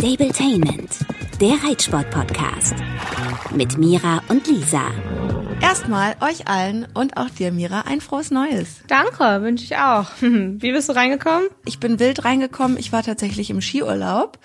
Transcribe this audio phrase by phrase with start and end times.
[0.00, 1.00] Stabletainment,
[1.42, 2.74] der Reitsport-Podcast.
[3.54, 4.80] Mit Mira und Lisa.
[5.60, 8.80] Erstmal euch allen und auch dir, Mira, ein frohes Neues.
[8.88, 10.06] Danke, wünsche ich auch.
[10.20, 11.50] Wie bist du reingekommen?
[11.66, 12.78] Ich bin wild reingekommen.
[12.78, 14.38] Ich war tatsächlich im Skiurlaub.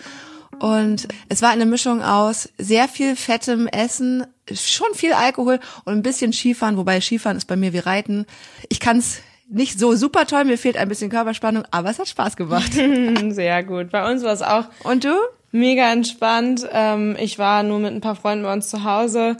[0.60, 6.04] Und es war eine Mischung aus sehr viel fettem Essen, schon viel Alkohol und ein
[6.04, 8.26] bisschen Skifahren, wobei Skifahren ist bei mir wie Reiten.
[8.68, 12.10] Ich kann es nicht so super toll, mir fehlt ein bisschen Körperspannung, aber es hat
[12.10, 12.74] Spaß gemacht.
[13.30, 13.92] Sehr gut.
[13.92, 14.66] Bei uns war es auch.
[14.84, 15.16] Und du?
[15.56, 16.68] Mega entspannt.
[16.70, 19.38] Ähm, ich war nur mit ein paar Freunden bei uns zu Hause.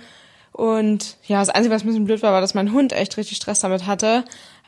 [0.54, 3.36] Und ja, das Einzige, was ein bisschen blöd war, war, dass mein Hund echt richtig
[3.36, 4.24] Stress damit hatte.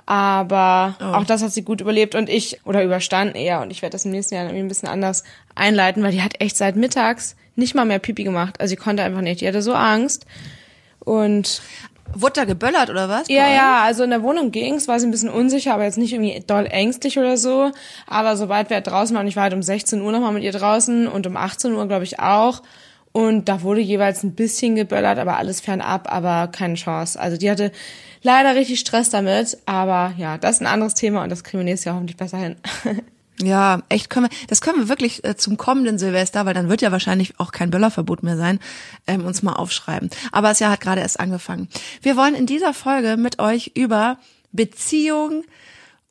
[0.06, 1.06] Aber oh.
[1.06, 3.62] auch das hat sie gut überlebt und ich, oder überstanden eher.
[3.62, 5.23] Und ich werde das im nächsten Jahr irgendwie ein bisschen anders
[5.56, 8.59] einleiten, weil die hat echt seit mittags nicht mal mehr Pipi gemacht.
[8.59, 9.40] Also sie konnte einfach nicht.
[9.40, 10.26] Die hatte so Angst.
[11.00, 11.62] Und
[12.13, 13.27] Wurde da geböllert oder was?
[13.27, 16.13] Ja, ja, also in der Wohnung ging's, war sie ein bisschen unsicher, aber jetzt nicht
[16.13, 17.71] irgendwie doll ängstlich oder so.
[18.07, 21.07] Aber sobald wir draußen waren, ich war halt um 16 Uhr nochmal mit ihr draußen
[21.07, 22.64] und um 18 Uhr, glaube ich, auch.
[23.11, 27.19] Und da wurde jeweils ein bisschen geböllert, aber alles fernab, aber keine Chance.
[27.19, 27.72] Also die hatte
[28.21, 31.66] leider richtig Stress damit, aber ja, das ist ein anderes Thema und das kriegen wir
[31.66, 32.55] nächstes Jahr hoffentlich besser hin.
[33.39, 36.81] Ja, echt können wir, das können wir wirklich äh, zum kommenden Silvester, weil dann wird
[36.81, 38.59] ja wahrscheinlich auch kein Böllerverbot mehr sein,
[39.05, 40.09] ähm, uns mal aufschreiben.
[40.31, 41.67] Aber das Jahr hat gerade erst angefangen.
[42.02, 44.17] Wir wollen in dieser Folge mit euch über
[44.53, 45.43] Beziehung,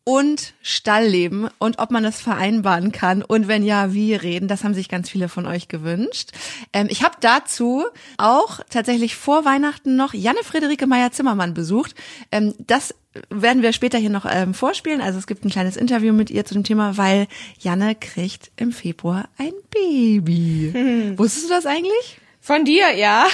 [0.08, 4.46] und Stallleben und ob man das vereinbaren kann und wenn ja, wie reden.
[4.46, 6.30] Das haben sich ganz viele von euch gewünscht.
[6.72, 7.84] Ähm, ich habe dazu
[8.16, 11.96] auch tatsächlich vor Weihnachten noch Janne Friederike Meyer-Zimmermann besucht.
[12.30, 12.94] Ähm, das
[13.30, 15.00] werden wir später hier noch ähm, vorspielen.
[15.00, 17.26] Also es gibt ein kleines Interview mit ihr zu dem Thema, weil
[17.58, 20.70] Janne kriegt im Februar ein Baby.
[20.72, 21.18] Hm.
[21.18, 22.20] Wusstest du das eigentlich?
[22.46, 23.26] Von dir, ja.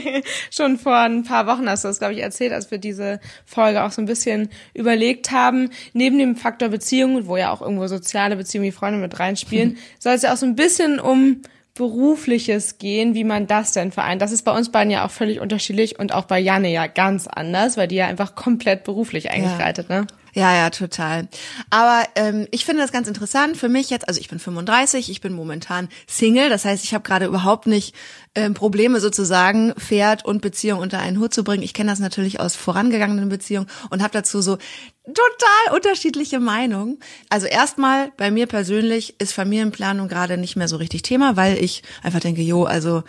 [0.52, 3.82] Schon vor ein paar Wochen hast du das, glaube ich, erzählt, als wir diese Folge
[3.82, 5.70] auch so ein bisschen überlegt haben.
[5.92, 10.12] Neben dem Faktor Beziehung, wo ja auch irgendwo soziale Beziehungen wie Freunde mit reinspielen, soll
[10.12, 11.42] es ja auch so ein bisschen um
[11.74, 14.22] Berufliches gehen, wie man das denn vereint.
[14.22, 17.26] Das ist bei uns beiden ja auch völlig unterschiedlich und auch bei Janne ja ganz
[17.26, 19.58] anders, weil die ja einfach komplett beruflich eigentlich ja.
[19.88, 20.06] ne?
[20.34, 21.28] Ja, ja, total.
[21.70, 24.08] Aber ähm, ich finde das ganz interessant für mich jetzt.
[24.08, 27.94] Also ich bin 35, ich bin momentan Single, das heißt, ich habe gerade überhaupt nicht
[28.34, 31.62] ähm, Probleme sozusagen Pferd und Beziehung unter einen Hut zu bringen.
[31.62, 34.56] Ich kenne das natürlich aus vorangegangenen Beziehungen und habe dazu so
[35.04, 36.98] total unterschiedliche Meinungen.
[37.28, 41.82] Also erstmal bei mir persönlich ist Familienplanung gerade nicht mehr so richtig Thema, weil ich
[42.02, 43.02] einfach denke, jo, also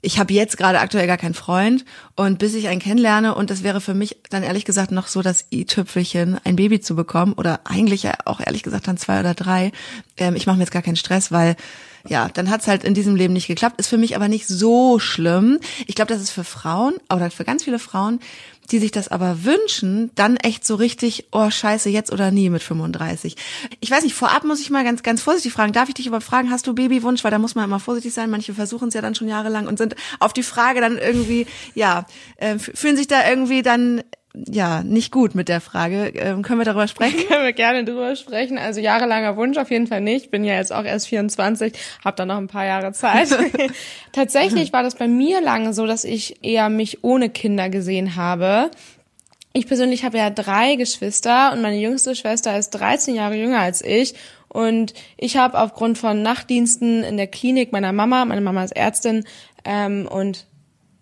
[0.00, 3.62] ich habe jetzt gerade aktuell gar keinen Freund und bis ich einen kennenlerne und das
[3.62, 7.60] wäre für mich dann ehrlich gesagt noch so das i-Tüpfelchen, ein Baby zu bekommen oder
[7.64, 9.72] eigentlich auch ehrlich gesagt dann zwei oder drei.
[10.16, 11.56] Ähm, ich mache mir jetzt gar keinen Stress, weil
[12.06, 13.80] ja, dann hat's halt in diesem Leben nicht geklappt.
[13.80, 15.58] Ist für mich aber nicht so schlimm.
[15.86, 18.20] Ich glaube, das ist für Frauen oder für ganz viele Frauen
[18.70, 22.62] die sich das aber wünschen, dann echt so richtig, oh scheiße, jetzt oder nie mit
[22.62, 23.36] 35.
[23.80, 26.26] Ich weiß nicht, vorab muss ich mal ganz, ganz vorsichtig fragen, darf ich dich überhaupt
[26.26, 27.24] fragen, hast du Babywunsch?
[27.24, 29.78] Weil da muss man immer vorsichtig sein, manche versuchen es ja dann schon jahrelang und
[29.78, 34.02] sind auf die Frage dann irgendwie, ja, äh, fühlen sich da irgendwie dann
[34.34, 36.08] ja, nicht gut mit der Frage.
[36.14, 37.24] Ähm, können wir darüber sprechen?
[37.28, 38.58] können wir gerne darüber sprechen.
[38.58, 40.30] Also jahrelanger Wunsch auf jeden Fall nicht.
[40.30, 41.72] Bin ja jetzt auch erst 24,
[42.04, 43.28] habe da noch ein paar Jahre Zeit.
[44.12, 48.70] Tatsächlich war das bei mir lange so, dass ich eher mich ohne Kinder gesehen habe.
[49.52, 53.82] Ich persönlich habe ja drei Geschwister und meine jüngste Schwester ist 13 Jahre jünger als
[53.84, 54.14] ich.
[54.48, 59.24] Und ich habe aufgrund von Nachtdiensten in der Klinik meiner Mama, meine Mama ist Ärztin,
[59.64, 60.46] ähm, und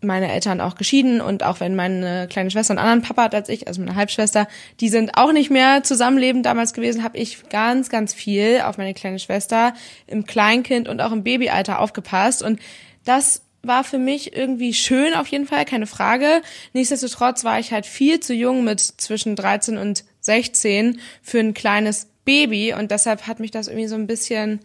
[0.03, 3.49] meine Eltern auch geschieden und auch wenn meine kleine Schwester einen anderen Papa hat als
[3.49, 4.49] ich, also meine Halbschwester,
[4.81, 8.95] die sind auch nicht mehr zusammenlebend damals gewesen, habe ich ganz, ganz viel auf meine
[8.95, 9.75] kleine Schwester
[10.07, 12.61] im Kleinkind und auch im Babyalter aufgepasst und
[13.05, 16.43] das war für mich irgendwie schön auf jeden Fall, keine Frage.
[16.73, 22.09] Nichtsdestotrotz war ich halt viel zu jung mit zwischen 13 und 16 für ein kleines
[22.25, 24.61] Baby und deshalb hat mich das irgendwie so ein bisschen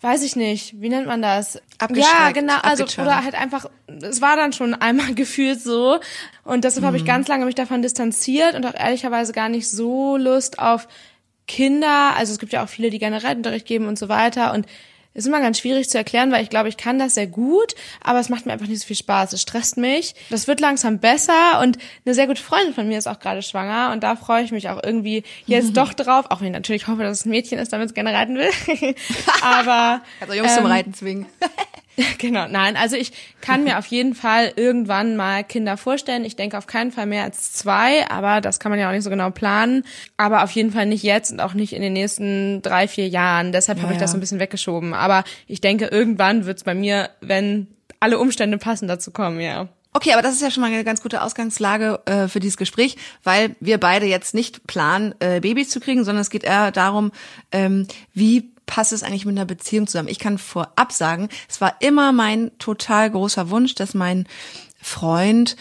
[0.00, 1.60] weiß ich nicht, wie nennt man das?
[1.94, 3.66] Ja, genau, also oder halt einfach,
[4.00, 5.98] es war dann schon einmal gefühlt so
[6.44, 6.86] und deshalb mhm.
[6.86, 7.08] habe ich mhm.
[7.08, 10.88] ganz lange mich davon distanziert und auch ehrlicherweise gar nicht so Lust auf
[11.46, 14.66] Kinder, also es gibt ja auch viele, die gerne Reitunterricht geben und so weiter und
[15.18, 18.20] ist immer ganz schwierig zu erklären, weil ich glaube, ich kann das sehr gut, aber
[18.20, 19.32] es macht mir einfach nicht so viel Spaß.
[19.32, 20.14] Es stresst mich.
[20.30, 21.76] Das wird langsam besser und
[22.06, 24.68] eine sehr gute Freundin von mir ist auch gerade schwanger und da freue ich mich
[24.68, 27.72] auch irgendwie jetzt doch drauf, auch wenn ich natürlich hoffe, dass es ein Mädchen ist,
[27.72, 28.50] damit es gerne reiten will.
[29.42, 31.26] aber also Jungs ähm, zum Reiten zwingen.
[32.18, 36.24] genau, nein, also ich kann mir auf jeden Fall irgendwann mal Kinder vorstellen.
[36.24, 39.04] Ich denke auf keinen Fall mehr als zwei, aber das kann man ja auch nicht
[39.04, 39.84] so genau planen.
[40.16, 43.52] Aber auf jeden Fall nicht jetzt und auch nicht in den nächsten drei, vier Jahren.
[43.52, 44.94] Deshalb ja, habe ich das so ein bisschen weggeschoben.
[44.94, 47.68] Aber ich denke, irgendwann wird es bei mir, wenn
[48.00, 49.68] alle Umstände passen, dazu kommen, ja.
[49.94, 52.96] Okay, aber das ist ja schon mal eine ganz gute Ausgangslage äh, für dieses Gespräch,
[53.24, 57.10] weil wir beide jetzt nicht planen, äh, Babys zu kriegen, sondern es geht eher darum,
[57.50, 60.08] ähm, wie passt es eigentlich mit einer Beziehung zusammen?
[60.08, 64.28] Ich kann vorab sagen, es war immer mein total großer Wunsch, dass mein
[64.80, 65.56] Freund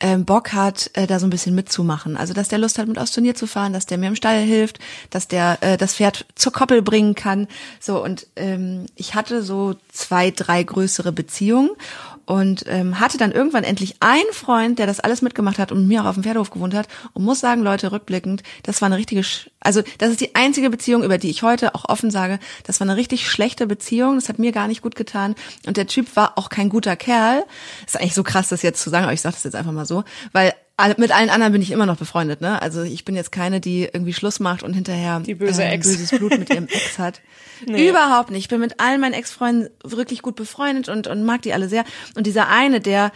[0.00, 2.16] ähm, Bock hat, äh, da so ein bisschen mitzumachen.
[2.16, 4.40] Also dass der Lust hat, mit aufs Turnier zu fahren, dass der mir im Stall
[4.40, 4.78] hilft,
[5.10, 7.46] dass der äh, das Pferd zur Koppel bringen kann.
[7.78, 11.70] So und ähm, ich hatte so zwei, drei größere Beziehungen
[12.26, 16.02] und ähm, hatte dann irgendwann endlich einen Freund, der das alles mitgemacht hat und mir
[16.02, 19.22] auch auf dem Pferdehof gewohnt hat und muss sagen, Leute, rückblickend, das war eine richtige,
[19.22, 22.80] Sch also das ist die einzige Beziehung, über die ich heute auch offen sage, das
[22.80, 25.34] war eine richtig schlechte Beziehung, das hat mir gar nicht gut getan
[25.66, 27.44] und der Typ war auch kein guter Kerl.
[27.86, 29.86] Ist eigentlich so krass, das jetzt zu sagen, aber ich sage das jetzt einfach mal
[29.86, 30.52] so, weil
[30.96, 32.60] mit allen anderen bin ich immer noch befreundet, ne?
[32.60, 35.88] Also ich bin jetzt keine, die irgendwie Schluss macht und hinterher die böse äh, Ex.
[35.88, 37.20] böses Blut mit ihrem Ex hat.
[37.64, 37.88] Nee.
[37.88, 38.40] Überhaupt nicht.
[38.40, 41.84] Ich bin mit allen meinen Ex-Freunden wirklich gut befreundet und, und mag die alle sehr.
[42.16, 43.12] Und dieser eine, der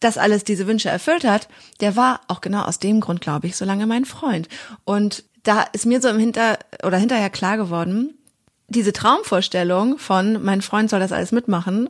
[0.00, 1.48] das alles, diese Wünsche erfüllt hat,
[1.80, 4.48] der war auch genau aus dem Grund, glaube ich, so lange mein Freund.
[4.84, 8.18] Und da ist mir so im Hinter oder hinterher klar geworden,
[8.68, 11.88] diese Traumvorstellung von mein Freund soll das alles mitmachen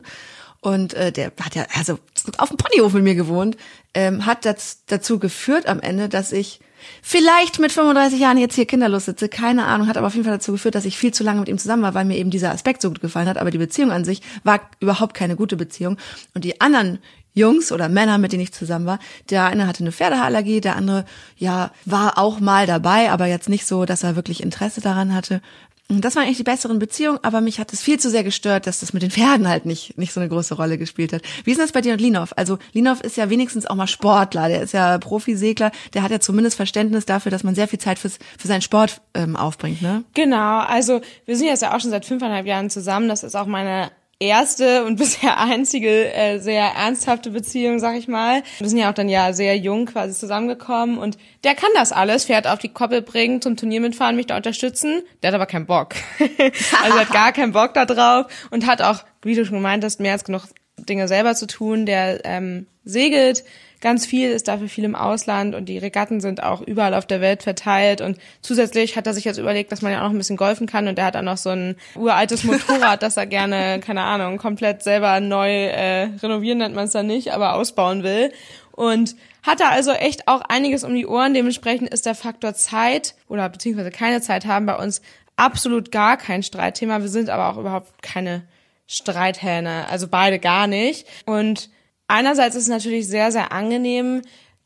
[0.61, 1.99] und äh, der hat ja also
[2.37, 3.57] auf dem Ponyhof mit mir gewohnt,
[3.93, 6.59] ähm, hat das, dazu geführt am Ende, dass ich
[7.01, 10.35] vielleicht mit 35 Jahren jetzt hier kinderlos sitze, keine Ahnung, hat aber auf jeden Fall
[10.35, 12.51] dazu geführt, dass ich viel zu lange mit ihm zusammen war, weil mir eben dieser
[12.51, 15.97] Aspekt so gut gefallen hat, aber die Beziehung an sich war überhaupt keine gute Beziehung
[16.33, 16.99] und die anderen
[17.33, 18.99] Jungs oder Männer, mit denen ich zusammen war.
[19.29, 21.05] Der eine hatte eine Pferdeallergie, der andere,
[21.37, 25.41] ja, war auch mal dabei, aber jetzt nicht so, dass er wirklich Interesse daran hatte.
[25.89, 28.81] Das waren eigentlich die besseren Beziehungen, aber mich hat es viel zu sehr gestört, dass
[28.81, 31.21] das mit den Pferden halt nicht, nicht so eine große Rolle gespielt hat.
[31.45, 32.33] Wie ist das bei dir und Linov?
[32.35, 36.19] Also Linov ist ja wenigstens auch mal Sportler, der ist ja Profisegler, der hat ja
[36.19, 40.03] zumindest Verständnis dafür, dass man sehr viel Zeit fürs, für seinen Sport ähm, aufbringt, ne?
[40.13, 43.07] Genau, also wir sind jetzt ja auch schon seit fünfeinhalb Jahren zusammen.
[43.07, 48.43] Das ist auch meine erste und bisher einzige äh, sehr ernsthafte Beziehung, sag ich mal.
[48.59, 52.25] Wir sind ja auch dann ja sehr jung quasi zusammengekommen und der kann das alles,
[52.25, 55.03] Pferd auf die Koppel bringen, zum Turnier mitfahren, mich da unterstützen.
[55.21, 55.95] Der hat aber keinen Bock.
[56.83, 59.99] also hat gar keinen Bock da drauf und hat auch, wie du schon gemeint hast,
[59.99, 60.43] mehr als genug
[60.77, 61.85] Dinge selber zu tun.
[61.85, 63.43] Der ähm, segelt
[63.81, 67.21] ganz viel, ist dafür viel im Ausland und die Regatten sind auch überall auf der
[67.21, 70.17] Welt verteilt und zusätzlich hat er sich jetzt überlegt, dass man ja auch noch ein
[70.17, 73.79] bisschen golfen kann und er hat dann noch so ein uraltes Motorrad, das er gerne,
[73.79, 78.31] keine Ahnung, komplett selber neu äh, renovieren nennt man es dann nicht, aber ausbauen will
[78.77, 81.33] und hat da also echt auch einiges um die Ohren.
[81.33, 85.01] Dementsprechend ist der Faktor Zeit oder beziehungsweise keine Zeit haben bei uns
[85.35, 87.01] absolut gar kein Streitthema.
[87.01, 88.43] Wir sind aber auch überhaupt keine
[88.85, 91.07] Streithähne, also beide gar nicht.
[91.25, 91.69] Und
[92.07, 94.21] einerseits ist es natürlich sehr, sehr angenehm,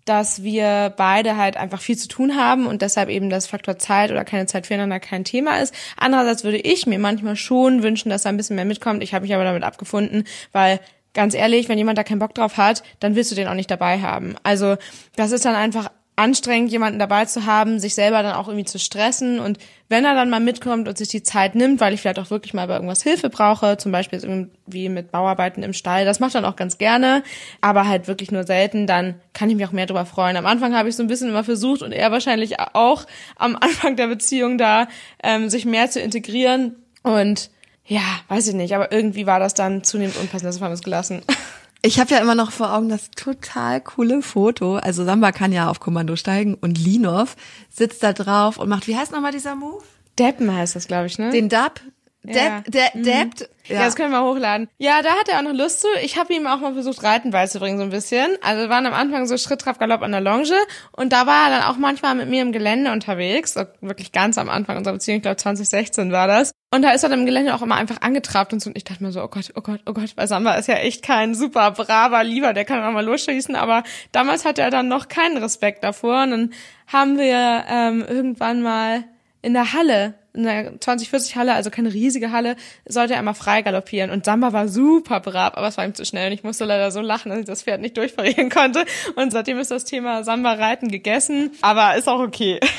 [0.06, 4.12] dass wir beide halt einfach viel zu tun haben und deshalb eben das Faktor Zeit
[4.12, 5.74] oder keine Zeit füreinander kein Thema ist.
[5.96, 9.04] Andererseits würde ich mir manchmal schon wünschen, dass da ein bisschen mehr mitkommt.
[9.04, 10.80] Ich habe mich aber damit abgefunden, weil
[11.14, 13.70] ganz ehrlich, wenn jemand da keinen Bock drauf hat, dann willst du den auch nicht
[13.70, 14.36] dabei haben.
[14.44, 14.78] Also
[15.16, 18.80] das ist dann einfach anstrengend, jemanden dabei zu haben, sich selber dann auch irgendwie zu
[18.80, 19.40] stressen.
[19.40, 19.58] Und
[19.90, 22.54] wenn er dann mal mitkommt und sich die Zeit nimmt, weil ich vielleicht auch wirklich
[22.54, 26.46] mal bei irgendwas Hilfe brauche, zum Beispiel irgendwie mit Bauarbeiten im Stall, das macht dann
[26.46, 27.24] auch ganz gerne,
[27.62, 30.38] aber halt wirklich nur selten, dann kann ich mich auch mehr darüber freuen.
[30.38, 33.06] Am Anfang habe ich so ein bisschen immer versucht und er wahrscheinlich auch
[33.38, 34.88] am Anfang der Beziehung da,
[35.24, 36.76] ähm, sich mehr zu integrieren.
[37.04, 37.50] Und
[37.86, 40.84] ja, weiß ich nicht, aber irgendwie war das dann zunehmend unpassend, das haben wir es
[40.84, 41.24] gelassen.
[41.84, 44.76] Ich habe ja immer noch vor Augen das total coole Foto.
[44.76, 47.36] Also Samba kann ja auf Kommando steigen und Linov
[47.70, 49.84] sitzt da drauf und macht, wie heißt nochmal dieser Move?
[50.20, 51.32] Deppen heißt das, glaube ich, ne?
[51.32, 51.82] Den Dab.
[52.24, 52.62] Ja.
[52.62, 53.04] Depp, de, Mhm.
[53.04, 53.50] deppt.
[53.68, 53.84] Ja.
[53.86, 54.68] das können wir hochladen.
[54.80, 55.88] Ja, da hat er auch noch Lust zu.
[56.04, 58.36] Ich habe ihm auch mal versucht, Reiten beizubringen, so ein bisschen.
[58.42, 60.52] Also wir waren am Anfang so Schritt, Trab, Galopp an der Longe.
[60.92, 63.54] Und da war er dann auch manchmal mit mir im Gelände unterwegs.
[63.54, 66.52] So wirklich ganz am Anfang unserer Beziehung, ich glaube 2016 war das.
[66.74, 68.70] Und da ist er dann im Gelände auch immer einfach angetrabt und so.
[68.70, 70.76] Und ich dachte mir so, oh Gott, oh Gott, oh Gott, weil Samba ist ja
[70.76, 73.56] echt kein super braver Lieber, der kann auch mal losschießen.
[73.56, 76.24] Aber damals hatte er dann noch keinen Respekt davor.
[76.24, 76.54] Und dann
[76.92, 79.04] haben wir ähm, irgendwann mal
[79.42, 82.56] in der Halle in der 2040 Halle, also keine riesige Halle,
[82.88, 84.12] sollte er mal frei galoppieren.
[84.12, 86.28] Und Samba war super brav, aber es war ihm zu schnell.
[86.28, 88.86] Und ich musste leider so lachen, dass ich das Pferd nicht durchparieren konnte.
[89.16, 91.52] Und seitdem ist das Thema Samba-Reiten gegessen.
[91.62, 92.60] Aber ist auch okay.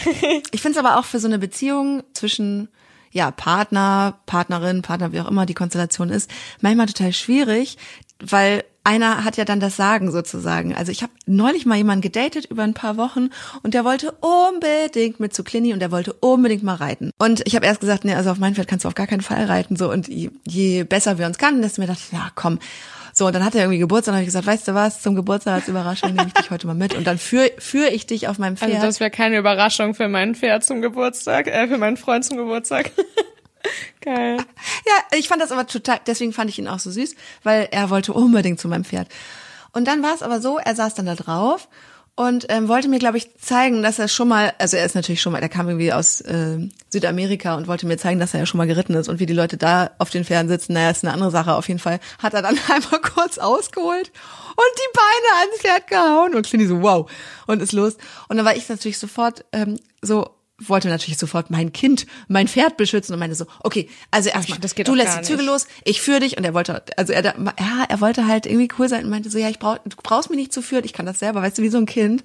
[0.51, 2.69] Ich finde es aber auch für so eine Beziehung zwischen
[3.11, 7.77] ja, Partner, Partnerin, Partner, wie auch immer die Konstellation ist, manchmal total schwierig,
[8.19, 10.75] weil einer hat ja dann das Sagen sozusagen.
[10.75, 13.31] Also ich habe neulich mal jemanden gedatet über ein paar Wochen
[13.63, 17.11] und der wollte unbedingt mit zu Clini und der wollte unbedingt mal reiten.
[17.19, 19.21] Und ich habe erst gesagt, nee, also auf mein Pferd kannst du auf gar keinen
[19.21, 19.77] Fall reiten.
[19.77, 22.59] So und je, je besser wir uns kannten, desto mehr dachte ich, ja komm.
[23.15, 25.15] So, und dann hat er irgendwie Geburtstag und habe ich gesagt, weißt du was, zum
[25.15, 28.27] Geburtstag als Überraschung nehme ich dich heute mal mit und dann führe führ ich dich
[28.27, 28.73] auf meinem Pferd.
[28.73, 32.39] Also das wäre keine Überraschung für mein Pferd zum Geburtstag, äh, für meinen Freund zum
[32.39, 32.91] Geburtstag.
[34.03, 34.39] Geil.
[34.85, 37.89] Ja, ich fand das aber total, deswegen fand ich ihn auch so süß, weil er
[37.89, 39.09] wollte unbedingt zu meinem Pferd.
[39.73, 41.69] Und dann war es aber so, er saß dann da drauf
[42.15, 45.23] und ähm, wollte mir, glaube ich, zeigen, dass er schon mal, also er ist natürlich
[45.23, 46.59] schon mal, der kam irgendwie aus äh,
[46.91, 49.33] Südamerika und wollte mir zeigen, dass er ja schon mal geritten ist und wie die
[49.33, 51.55] Leute da auf den Pferden sitzen, naja, ist eine andere Sache.
[51.55, 54.13] Auf jeden Fall hat er dann einmal kurz ausgeholt
[54.51, 57.11] und die Beine ans Pferd gehauen und Clini so, wow,
[57.47, 57.97] und ist los.
[58.29, 60.29] Und dann war ich natürlich sofort ähm, so,
[60.69, 64.95] wollte natürlich sofort mein Kind, mein Pferd beschützen und meinte so, okay, also erstmal, du
[64.95, 67.35] lässt die Zügel los, ich führe dich und er wollte, also er, ja,
[67.89, 70.39] er wollte halt irgendwie cool sein und meinte so, ja, ich brauch, du brauchst mich
[70.39, 72.23] nicht zu führen, ich kann das selber, weißt du, wie so ein Kind.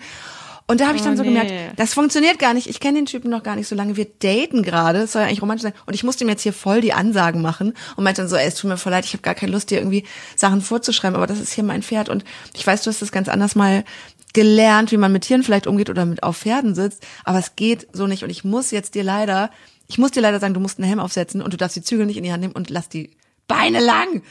[0.70, 1.30] Und da habe ich dann oh, so nee.
[1.30, 2.68] gemerkt, das funktioniert gar nicht.
[2.68, 3.96] Ich kenne den Typen noch gar nicht so lange.
[3.96, 5.00] Wir daten gerade.
[5.00, 5.74] Es soll ja eigentlich romantisch sein.
[5.86, 8.48] Und ich musste ihm jetzt hier voll die Ansagen machen und meinte dann so, ey,
[8.48, 10.04] es tut mir voll leid, ich habe gar keine Lust, dir irgendwie
[10.36, 12.10] Sachen vorzuschreiben, aber das ist hier mein Pferd.
[12.10, 13.86] Und ich weiß, du hast das ganz anders mal
[14.34, 17.88] gelernt, wie man mit Tieren vielleicht umgeht oder mit auf Pferden sitzt, aber es geht
[17.94, 19.50] so nicht und ich muss jetzt dir leider,
[19.88, 22.06] ich muss dir leider sagen, du musst einen Helm aufsetzen und du darfst die Zügel
[22.06, 23.12] nicht in die Hand nehmen und lass die
[23.48, 24.22] Beine lang.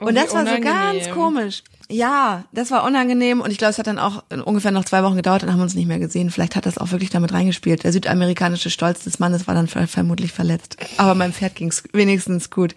[0.00, 1.62] Oh, und das war so ganz komisch.
[1.88, 5.16] Ja, das war unangenehm und ich glaube, es hat dann auch ungefähr noch zwei Wochen
[5.16, 6.30] gedauert und haben uns nicht mehr gesehen.
[6.30, 7.84] Vielleicht hat das auch wirklich damit reingespielt.
[7.84, 10.76] Der südamerikanische Stolz des Mannes war dann vermutlich verletzt.
[10.98, 12.74] Aber meinem Pferd ging's wenigstens gut.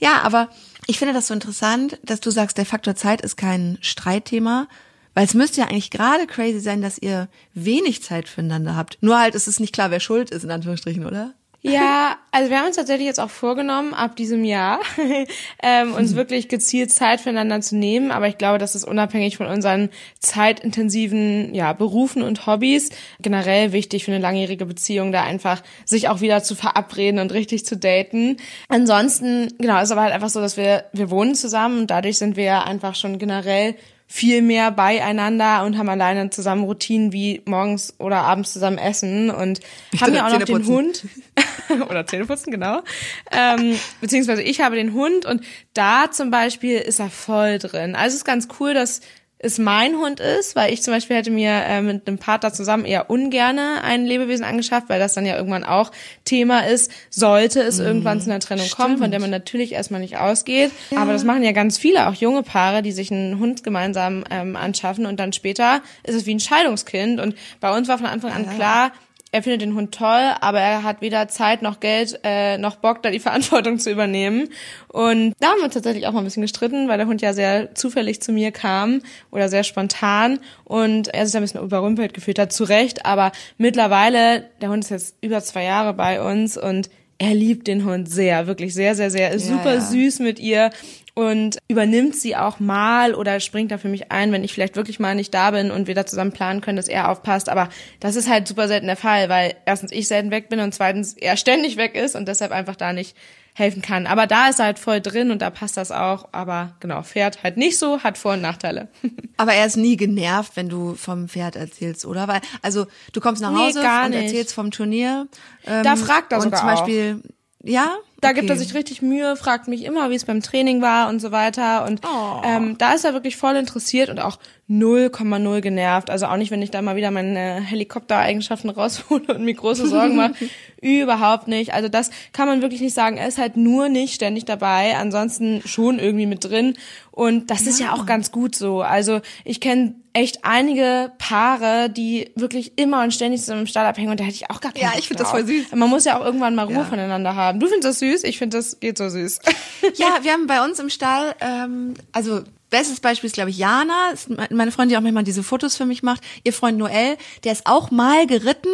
[0.00, 0.48] Ja, aber
[0.86, 4.68] ich finde das so interessant, dass du sagst, der Faktor Zeit ist kein Streitthema,
[5.14, 8.98] weil es müsste ja eigentlich gerade crazy sein, dass ihr wenig Zeit füreinander habt.
[9.00, 11.34] Nur halt ist es nicht klar, wer schuld ist, in Anführungsstrichen, oder?
[11.64, 14.80] Ja, also wir haben uns tatsächlich jetzt auch vorgenommen, ab diesem Jahr
[15.62, 18.10] ähm, uns wirklich gezielt Zeit füreinander zu nehmen.
[18.10, 22.90] Aber ich glaube, das ist unabhängig von unseren zeitintensiven ja, Berufen und Hobbys
[23.20, 27.64] generell wichtig für eine langjährige Beziehung, da einfach sich auch wieder zu verabreden und richtig
[27.64, 28.38] zu daten.
[28.68, 32.34] Ansonsten, genau, ist aber halt einfach so, dass wir, wir wohnen zusammen und dadurch sind
[32.36, 33.76] wir einfach schon generell
[34.12, 39.60] viel mehr beieinander und haben alleine zusammen Routinen wie morgens oder abends zusammen essen und
[39.90, 41.06] ich haben ja auch noch den Hund
[41.88, 42.82] oder Zähneputzen, genau.
[43.30, 45.42] Ähm, beziehungsweise ich habe den Hund und
[45.72, 47.94] da zum Beispiel ist er voll drin.
[47.94, 49.00] Also es ist ganz cool, dass
[49.42, 52.84] es mein Hund ist, weil ich zum Beispiel hätte mir äh, mit einem Partner zusammen
[52.84, 55.90] eher ungerne ein Lebewesen angeschafft, weil das dann ja irgendwann auch
[56.24, 58.80] Thema ist, sollte es mm, irgendwann zu einer Trennung stimmt.
[58.80, 60.70] kommen, von der man natürlich erstmal nicht ausgeht.
[60.90, 60.98] Ja.
[60.98, 64.54] Aber das machen ja ganz viele, auch junge Paare, die sich einen Hund gemeinsam ähm,
[64.54, 67.20] anschaffen und dann später ist es wie ein Scheidungskind.
[67.20, 68.52] Und bei uns war von Anfang an ja.
[68.52, 68.92] klar,
[69.32, 73.02] er findet den Hund toll, aber er hat weder Zeit noch Geld äh, noch Bock,
[73.02, 74.50] da die Verantwortung zu übernehmen.
[74.88, 77.74] Und da haben wir tatsächlich auch mal ein bisschen gestritten, weil der Hund ja sehr
[77.74, 82.38] zufällig zu mir kam oder sehr spontan und er sich da ein bisschen überrümpelt gefühlt
[82.38, 83.06] hat, zu Recht.
[83.06, 87.84] Aber mittlerweile, der Hund ist jetzt über zwei Jahre bei uns und er liebt den
[87.84, 89.30] Hund sehr, wirklich sehr, sehr, sehr.
[89.30, 89.80] Ist ja, super ja.
[89.80, 90.70] süß mit ihr
[91.14, 94.98] und übernimmt sie auch mal oder springt da für mich ein, wenn ich vielleicht wirklich
[94.98, 97.48] mal nicht da bin und wir da zusammen planen können, dass er aufpasst.
[97.48, 97.68] Aber
[98.00, 101.12] das ist halt super selten der Fall, weil erstens ich selten weg bin und zweitens
[101.14, 103.14] er ständig weg ist und deshalb einfach da nicht
[103.54, 104.06] helfen kann.
[104.06, 106.28] Aber da ist er halt voll drin und da passt das auch.
[106.32, 108.88] Aber genau, Pferd halt nicht so, hat Vor- und Nachteile.
[109.36, 112.28] Aber er ist nie genervt, wenn du vom Pferd erzählst, oder?
[112.28, 115.28] Weil, also du kommst nach Hause nee, und erzählst vom Turnier.
[115.66, 117.68] Ähm, da fragt er sogar und zum Beispiel, auch.
[117.68, 117.96] ja?
[118.22, 118.38] Da okay.
[118.38, 121.32] gibt er sich richtig Mühe, fragt mich immer, wie es beim Training war und so
[121.32, 121.84] weiter.
[121.84, 122.40] Und oh.
[122.44, 124.38] ähm, da ist er wirklich voll interessiert und auch
[124.70, 126.08] 0,0 genervt.
[126.08, 130.14] Also auch nicht, wenn ich da mal wieder meine Helikoptereigenschaften raushole und mir große Sorgen
[130.14, 130.34] mache.
[130.80, 131.74] Überhaupt nicht.
[131.74, 133.16] Also das kann man wirklich nicht sagen.
[133.16, 136.74] Er ist halt nur nicht ständig dabei, ansonsten schon irgendwie mit drin.
[137.10, 137.70] Und das ja.
[137.70, 138.82] ist ja auch ganz gut so.
[138.82, 144.10] Also ich kenne echt einige Paare, die wirklich immer und ständig zusammen im Stall abhängen
[144.10, 145.72] und da hätte ich auch gar keine Ja, ich finde das voll süß.
[145.74, 146.84] Man muss ja auch irgendwann mal Ruhe ja.
[146.84, 147.60] voneinander haben.
[147.60, 148.11] Du findest das süß?
[148.22, 149.40] Ich finde das geht so süß.
[149.96, 154.14] Ja, wir haben bei uns im Stall, ähm, also Bestes Beispiel ist, glaube ich, Jana,
[154.48, 156.22] meine Freundin, die auch manchmal diese Fotos für mich macht.
[156.42, 158.70] Ihr Freund Noel, der ist auch mal geritten,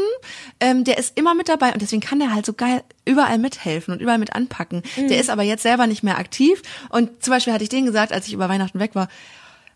[0.61, 3.93] ähm, der ist immer mit dabei und deswegen kann der halt so geil überall mithelfen
[3.93, 4.85] und überall mit anpacken.
[4.97, 5.09] Mhm.
[5.09, 8.13] Der ist aber jetzt selber nicht mehr aktiv und zum Beispiel hatte ich denen gesagt,
[8.13, 9.09] als ich über Weihnachten weg war,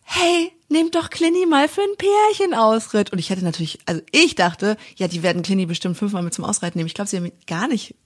[0.04, 3.12] hey, nehmt doch Clinny mal für ein Pärchenausritt.
[3.12, 6.44] Und ich hätte natürlich, also ich dachte, ja, die werden Clinny bestimmt fünfmal mit zum
[6.44, 6.86] Ausreiten nehmen.
[6.86, 7.96] Ich glaube, sie haben gar nicht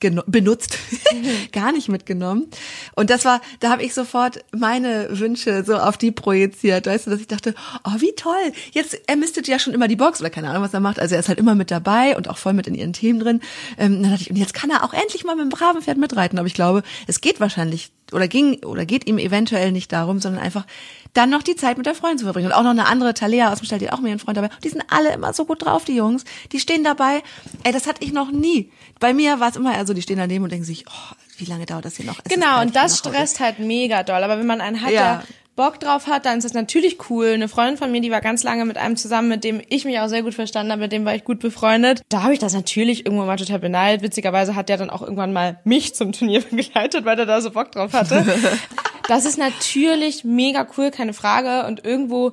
[0.00, 0.78] benutzt,
[1.12, 1.26] mhm.
[1.52, 2.46] gar nicht mitgenommen.
[2.94, 7.10] Und das war, da habe ich sofort meine Wünsche so auf die projiziert, weißt du,
[7.10, 8.52] dass ich dachte, oh, wie toll.
[8.72, 11.00] Jetzt, er mistet ja schon immer die Box oder keine Ahnung, was er macht.
[11.00, 13.40] Also er ist halt immer mit dabei und auch voll mit in ihren Themen drin.
[13.78, 15.98] Ähm, dann dachte ich, und jetzt kann er auch endlich mal mit dem braven Pferd
[15.98, 16.38] mitreiten.
[16.38, 20.42] Aber ich glaube, es geht wahrscheinlich oder ging oder geht ihm eventuell nicht darum, sondern
[20.42, 20.66] einfach
[21.12, 22.48] dann noch die Zeit mit der Freundin zu verbringen.
[22.48, 24.36] Und auch noch eine andere Talea aus dem Stall, die hat auch mir einen Freund
[24.36, 24.50] dabei.
[24.64, 26.24] Die sind alle immer so gut drauf, die Jungs.
[26.52, 27.22] Die stehen dabei.
[27.62, 28.70] Ey, das hatte ich noch nie.
[29.00, 31.44] Bei mir war es immer eher so, die stehen daneben und denken sich, oh, wie
[31.44, 32.18] lange dauert das hier noch?
[32.24, 34.22] Es genau, und das stresst halt mega doll.
[34.22, 35.16] Aber wenn man einen hat, ja.
[35.16, 35.24] der
[35.56, 37.28] Bock drauf hat, dann ist das natürlich cool.
[37.28, 40.00] Eine Freundin von mir, die war ganz lange mit einem zusammen, mit dem ich mich
[40.00, 42.02] auch sehr gut verstanden habe, mit dem war ich gut befreundet.
[42.08, 44.02] Da habe ich das natürlich irgendwann mal total beneidet.
[44.02, 47.50] Witzigerweise hat der dann auch irgendwann mal mich zum Turnier begleitet, weil er da so
[47.52, 48.24] Bock drauf hatte.
[49.08, 51.66] das ist natürlich mega cool, keine Frage.
[51.68, 52.32] Und irgendwo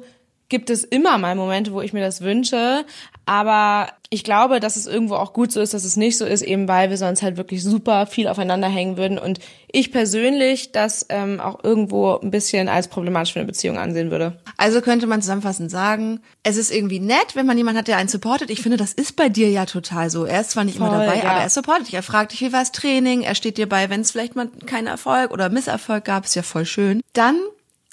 [0.51, 2.85] gibt es immer mal Momente, wo ich mir das wünsche.
[3.25, 6.41] Aber ich glaube, dass es irgendwo auch gut so ist, dass es nicht so ist,
[6.41, 9.17] eben weil wir sonst halt wirklich super viel aufeinander hängen würden.
[9.17, 9.39] Und
[9.71, 14.37] ich persönlich das ähm, auch irgendwo ein bisschen als problematisch für eine Beziehung ansehen würde.
[14.57, 18.09] Also könnte man zusammenfassend sagen, es ist irgendwie nett, wenn man jemanden hat, der einen
[18.09, 18.49] supportet.
[18.49, 20.25] Ich finde, das ist bei dir ja total so.
[20.25, 21.29] Er ist zwar nicht Voll, immer dabei, ja.
[21.31, 21.93] aber er supportet dich.
[21.93, 23.21] Er fragt dich, wie war das Training?
[23.21, 26.43] Er steht dir bei, wenn es vielleicht mal keinen Erfolg oder Misserfolg gab, ist ja
[26.43, 27.01] voll schön.
[27.13, 27.39] Dann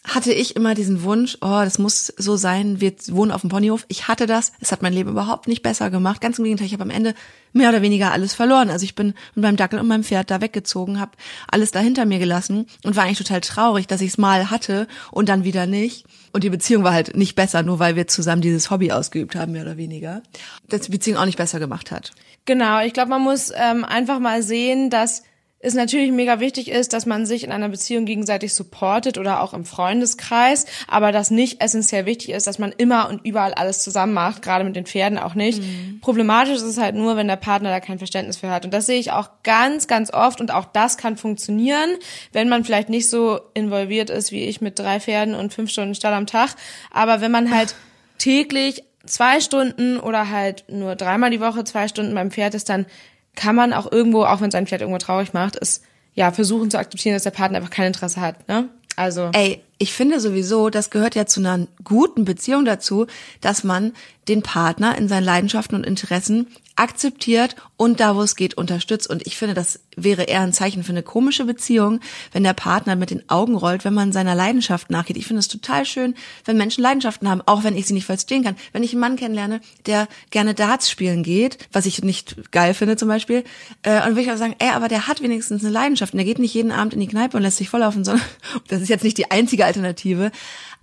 [0.09, 3.85] hatte ich immer diesen Wunsch, oh, das muss so sein, wir wohnen auf dem Ponyhof.
[3.89, 6.21] Ich hatte das, es hat mein Leben überhaupt nicht besser gemacht.
[6.21, 7.15] Ganz im Gegenteil, ich habe am Ende
[7.53, 8.71] mehr oder weniger alles verloren.
[8.71, 11.13] Also ich bin mit meinem Dackel und meinem Pferd da weggezogen, habe
[11.51, 14.89] alles da hinter mir gelassen und war eigentlich total traurig, dass ich es mal hatte
[15.11, 16.07] und dann wieder nicht.
[16.33, 19.53] Und die Beziehung war halt nicht besser, nur weil wir zusammen dieses Hobby ausgeübt haben,
[19.53, 20.23] mehr oder weniger.
[20.69, 22.13] Dass die Beziehung auch nicht besser gemacht hat.
[22.45, 25.23] Genau, ich glaube, man muss ähm, einfach mal sehen, dass
[25.61, 29.55] es natürlich mega wichtig ist, dass man sich in einer Beziehung gegenseitig supportet oder auch
[29.55, 34.15] im Freundeskreis, aber dass nicht essentiell wichtig ist, dass man immer und überall alles zusammen
[34.15, 35.61] macht, gerade mit den Pferden auch nicht.
[35.61, 35.99] Mhm.
[36.01, 38.65] Problematisch ist es halt nur, wenn der Partner da kein Verständnis für hat.
[38.65, 41.91] Und das sehe ich auch ganz, ganz oft und auch das kann funktionieren,
[42.33, 45.97] wenn man vielleicht nicht so involviert ist wie ich mit drei Pferden und fünf Stunden
[45.97, 46.51] Stall am Tag.
[46.93, 47.75] Aber wenn man halt
[48.19, 52.87] täglich zwei Stunden oder halt nur dreimal die Woche zwei Stunden beim Pferd ist, dann
[53.35, 55.83] kann man auch irgendwo, auch wenn sein Pferd irgendwo traurig macht, es
[56.15, 58.49] ja versuchen zu akzeptieren, dass der Partner einfach kein Interesse hat.
[58.49, 58.69] Ne?
[58.97, 63.07] Also Ey, ich finde sowieso, das gehört ja zu einer guten Beziehung dazu,
[63.41, 63.93] dass man
[64.27, 69.11] den Partner in seinen Leidenschaften und Interessen akzeptiert und da, wo es geht, unterstützt.
[69.11, 71.99] Und ich finde, das wäre eher ein Zeichen für eine komische Beziehung,
[72.33, 75.17] wenn der Partner mit den Augen rollt, wenn man seiner Leidenschaft nachgeht.
[75.17, 76.15] Ich finde es total schön,
[76.45, 78.57] wenn Menschen Leidenschaften haben, auch wenn ich sie nicht verstehen kann.
[78.73, 82.97] Wenn ich einen Mann kennenlerne, der gerne Darts spielen geht, was ich nicht geil finde
[82.97, 83.43] zum Beispiel,
[83.83, 86.27] äh, und will ich auch sagen, ey, aber der hat wenigstens eine Leidenschaft und der
[86.27, 88.25] geht nicht jeden Abend in die Kneipe und lässt sich volllaufen, sondern
[88.69, 90.31] das ist jetzt nicht die einzige Alternative.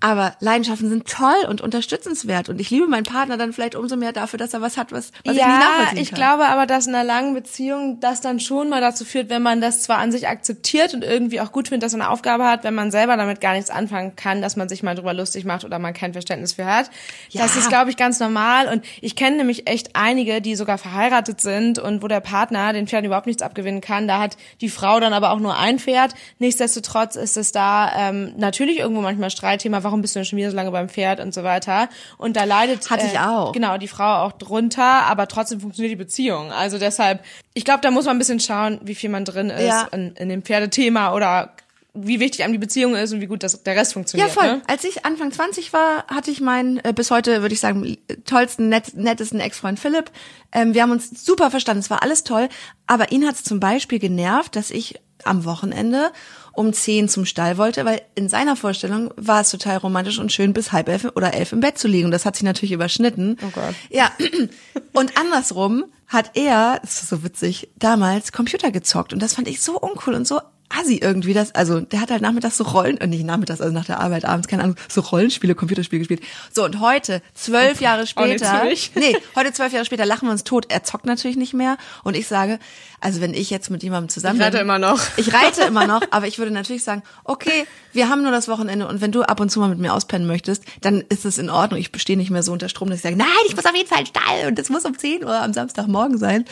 [0.06, 4.14] Aber Leidenschaften sind toll und unterstützenswert und ich liebe meinen Partner dann vielleicht umso mehr
[4.14, 6.18] dafür, dass er was hat, was, was ich nicht ja, nachvollziehen ich kann.
[6.18, 9.62] glaube aber, dass in einer langen Beziehung das dann schon mal dazu führt, wenn man
[9.62, 12.64] das zwar an sich akzeptiert und irgendwie auch gut findet, dass man eine Aufgabe hat,
[12.64, 15.66] wenn man selber damit gar nichts anfangen kann, dass man sich mal drüber lustig macht
[15.66, 16.92] oder man kein Verständnis für hat.
[17.32, 17.42] Ja.
[17.42, 21.42] Das ist, glaube ich, ganz normal und ich kenne nämlich echt einige, die sogar verheiratet
[21.42, 24.08] sind und wo der Partner den Pferden überhaupt nichts abgewinnen kann.
[24.08, 26.14] Da hat die Frau dann aber auch nur ein Pferd.
[26.38, 30.50] Nichtsdestotrotz ist es da ähm, natürlich irgendwo manchmal Streitthema, warum bist du denn schon wieder
[30.50, 31.90] so lange beim Pferd und so weiter.
[32.18, 33.52] Und da leidet Hatte ich auch.
[33.52, 36.52] Genau, die Frau auch drunter, aber trotzdem funktioniert die Beziehung.
[36.52, 39.64] Also deshalb, ich glaube, da muss man ein bisschen schauen, wie viel man drin ist
[39.68, 39.88] Ja.
[39.92, 41.52] in, in dem Pferdethema oder
[41.98, 44.30] wie wichtig einem die Beziehung ist und wie gut das, der Rest Ja, funktioniert.
[44.32, 44.46] voll.
[44.58, 44.62] Ne?
[44.68, 48.68] Als ich Anfang 20 war, hatte ich meinen, äh, bis heute würde ich sagen, tollsten,
[48.68, 50.12] nett, nettesten Ex-Freund Philipp.
[50.52, 52.50] Ähm, wir haben uns super verstanden, es war alles toll.
[52.86, 56.12] Aber ihn hat es zum Beispiel genervt, dass ich am Wochenende
[56.56, 60.54] um 10 zum Stall wollte, weil in seiner Vorstellung war es total romantisch und schön,
[60.54, 62.06] bis halb elf oder elf im Bett zu liegen.
[62.06, 63.38] Und das hat sich natürlich überschnitten.
[63.46, 63.76] Oh Gott.
[63.90, 64.12] Ja.
[64.94, 69.12] Und andersrum hat er, das ist so witzig, damals Computer gezockt.
[69.12, 71.34] Und das fand ich so uncool und so assi irgendwie.
[71.34, 74.26] Das, also der hat halt nachmittags so Rollen, äh, nicht nachmittags, also nach der Arbeit
[74.26, 76.22] abends, keine Ahnung, so Rollenspiele, Computerspiele gespielt.
[76.52, 78.92] So, und heute, zwölf Jahre nicht später, mich.
[78.96, 80.66] nee, heute zwölf Jahre später lachen wir uns tot.
[80.70, 81.78] Er zockt natürlich nicht mehr.
[82.04, 82.60] Und ich sage,
[83.00, 85.00] also wenn ich jetzt mit jemandem zusammen Ich reite bin, immer noch.
[85.18, 88.88] Ich reite immer noch, aber ich würde natürlich sagen, okay, wir haben nur das Wochenende
[88.88, 91.50] und wenn du ab und zu mal mit mir auspennen möchtest, dann ist es in
[91.50, 91.80] Ordnung.
[91.80, 93.88] Ich stehe nicht mehr so unter Strom, dass ich sage, nein, ich muss auf jeden
[93.88, 96.46] Fall in den Stall und es muss um 10 Uhr am Samstagmorgen sein.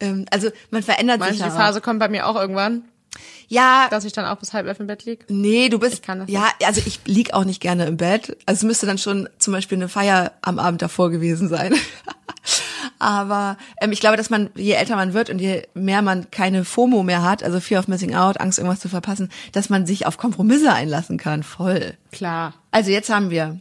[0.00, 1.50] Ähm, also man verändert Meinst sich die.
[1.50, 2.84] Phase kommt bei mir auch irgendwann,
[3.50, 5.24] Ja, dass ich dann auch bis halb elf im Bett lieg?
[5.28, 8.36] nee, du bist, Ich kann das ja, also ich lieg auch nicht gerne im Bett.
[8.46, 11.74] Also es müsste dann schon zum Beispiel eine Feier am Abend davor gewesen sein.
[13.00, 16.64] Aber ähm, ich glaube, dass man, je älter man wird und je mehr man keine
[16.64, 20.06] FOMO mehr hat, also Fear of Missing Out, Angst, irgendwas zu verpassen, dass man sich
[20.06, 21.42] auf Kompromisse einlassen kann.
[21.42, 21.94] Voll.
[22.12, 22.54] Klar.
[22.70, 23.58] Also jetzt haben wir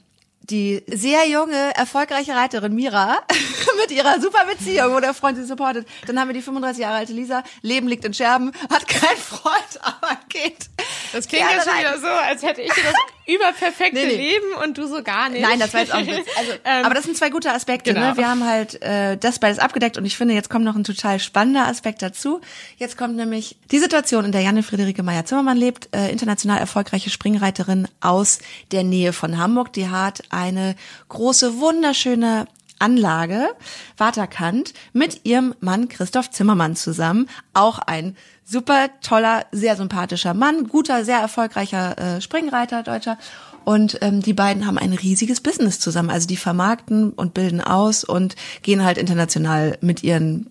[0.50, 3.22] die sehr junge, erfolgreiche Reiterin Mira
[3.82, 5.88] mit ihrer super Beziehung, wo der Freund sie supportet.
[6.08, 9.80] Dann haben wir die 35 Jahre alte Lisa, Leben liegt in Scherben, hat keinen Freund,
[9.82, 10.70] aber geht.
[11.14, 12.94] Das klingt ja schon wieder so, als hätte ich das
[13.34, 14.15] überperfekte Nee, nee.
[14.32, 15.42] Leben und du so gar nicht.
[15.42, 16.26] Nein, das war jetzt auch Witz.
[16.38, 17.94] Also, Ähm, aber das sind zwei gute Aspekte.
[17.94, 18.12] genau.
[18.12, 18.18] Ne?
[18.18, 21.20] Wir haben halt äh, das beides abgedeckt und ich finde, jetzt kommt noch ein total
[21.20, 22.42] spannender Aspekt dazu.
[22.78, 27.88] Jetzt kommt nämlich die Situation, in der Janne Friederike Meyer-Zimmermann lebt, äh, international erfolgreiche Springreiterin
[28.02, 28.39] aus
[28.72, 29.74] der Nähe von Hamburg.
[29.74, 30.76] Die hat eine
[31.10, 32.48] große, wunderschöne
[32.80, 33.50] Anlage,
[33.98, 37.30] Waterkant, mit ihrem Mann Christoph Zimmermann zusammen.
[37.54, 43.18] Auch ein super toller, sehr sympathischer Mann, guter, sehr erfolgreicher äh, Springreiter, Deutscher.
[43.65, 46.10] Und ähm, die beiden haben ein riesiges Business zusammen.
[46.10, 50.50] Also die vermarkten und bilden aus und gehen halt international mit ihren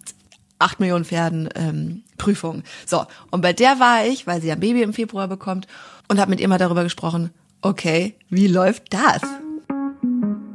[0.58, 2.64] acht Millionen Pferden ähm, Prüfungen.
[2.86, 5.66] So, und bei der war ich, weil sie ein Baby im Februar bekommt
[6.08, 7.30] und habe mit ihr mal darüber gesprochen,
[7.62, 9.22] okay, wie läuft das?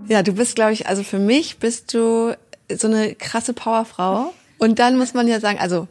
[0.07, 2.35] Ja, du bist, glaube ich, also für mich bist du
[2.69, 4.33] so eine krasse Powerfrau.
[4.57, 5.87] Und dann muss man ja sagen, also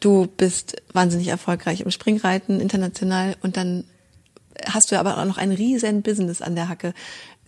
[0.00, 3.84] du bist wahnsinnig erfolgreich im Springreiten international und dann
[4.64, 6.94] hast du aber auch noch ein riesen Business an der Hacke.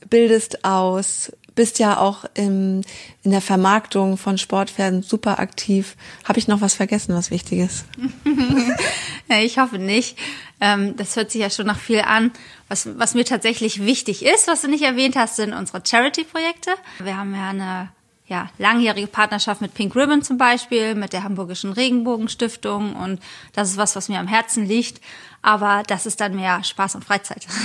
[0.09, 2.83] Bildest aus, bist ja auch im,
[3.25, 5.97] in der Vermarktung von Sportpferden super aktiv.
[6.25, 7.85] Habe ich noch was vergessen, was wichtig ist?
[9.43, 10.17] ich hoffe nicht.
[10.61, 12.31] Ähm, das hört sich ja schon nach viel an.
[12.69, 16.71] Was, was mir tatsächlich wichtig ist, was du nicht erwähnt hast, sind unsere Charity-Projekte.
[16.99, 17.89] Wir haben ja eine
[18.27, 23.21] ja, langjährige Partnerschaft mit Pink Ribbon zum Beispiel, mit der Hamburgischen Regenbogenstiftung und
[23.55, 25.01] das ist was, was mir am Herzen liegt.
[25.41, 27.47] Aber das ist dann mehr Spaß und Freizeit.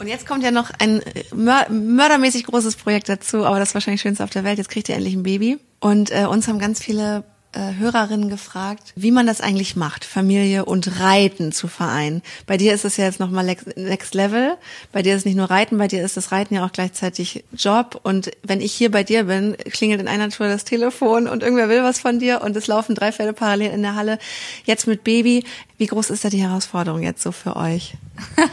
[0.00, 1.02] Und jetzt kommt ja noch ein
[1.34, 4.56] mördermäßig großes Projekt dazu, aber das wahrscheinlich schönste auf der Welt.
[4.56, 5.58] Jetzt kriegt ihr endlich ein Baby.
[5.78, 10.64] Und äh, uns haben ganz viele äh, Hörerinnen gefragt, wie man das eigentlich macht, Familie
[10.64, 12.22] und Reiten zu vereinen.
[12.46, 13.44] Bei dir ist es ja jetzt nochmal
[13.76, 14.56] Next Level.
[14.92, 17.44] Bei dir ist es nicht nur Reiten, bei dir ist das Reiten ja auch gleichzeitig
[17.52, 17.98] Job.
[18.02, 21.68] Und wenn ich hier bei dir bin, klingelt in einer Tour das Telefon und irgendwer
[21.68, 24.18] will was von dir und es laufen drei Pferde parallel in der Halle.
[24.64, 25.44] Jetzt mit Baby.
[25.76, 27.94] Wie groß ist da die Herausforderung jetzt so für euch?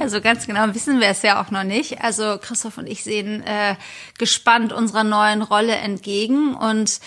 [0.00, 2.02] Also ganz genau wissen wir es ja auch noch nicht.
[2.02, 3.74] Also Christoph und ich sehen äh,
[4.18, 7.00] gespannt unserer neuen Rolle entgegen und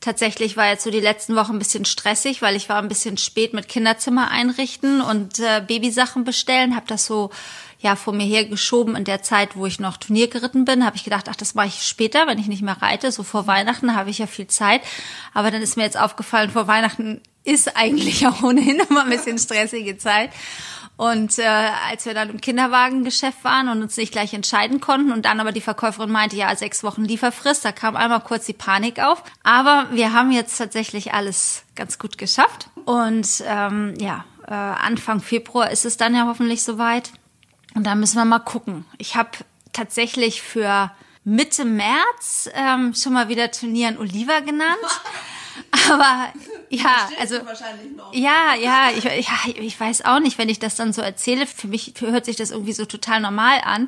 [0.00, 3.16] Tatsächlich war jetzt so die letzten Wochen ein bisschen stressig, weil ich war ein bisschen
[3.16, 7.30] spät mit Kinderzimmer einrichten und äh, Babysachen bestellen, habe das so
[7.78, 11.04] ja vor mir hergeschoben in der Zeit, wo ich noch Turnier geritten bin, habe ich
[11.04, 13.12] gedacht, ach, das mache ich später, wenn ich nicht mehr reite.
[13.12, 14.82] So vor Weihnachten habe ich ja viel Zeit.
[15.32, 19.38] Aber dann ist mir jetzt aufgefallen, vor Weihnachten ist eigentlich auch ohnehin immer ein bisschen
[19.38, 20.30] stressige Zeit.
[20.96, 25.26] Und äh, als wir dann im Kinderwagengeschäft waren und uns nicht gleich entscheiden konnten und
[25.26, 28.98] dann aber die Verkäuferin meinte, ja, sechs Wochen Lieferfrist, da kam einmal kurz die Panik
[28.98, 29.22] auf.
[29.44, 32.70] Aber wir haben jetzt tatsächlich alles ganz gut geschafft.
[32.84, 37.12] Und ähm, ja, äh, Anfang Februar ist es dann ja hoffentlich soweit.
[37.78, 38.84] Und da müssen wir mal gucken.
[38.98, 39.30] Ich habe
[39.72, 40.90] tatsächlich für
[41.22, 44.78] Mitte März ähm, schon mal wieder Turnier in Oliva genannt.
[45.88, 46.26] Aber
[46.70, 47.36] ja, also
[48.14, 51.46] ja, ja, ich, ja, ich weiß auch nicht, wenn ich das dann so erzähle.
[51.46, 53.86] Für mich hört sich das irgendwie so total normal an.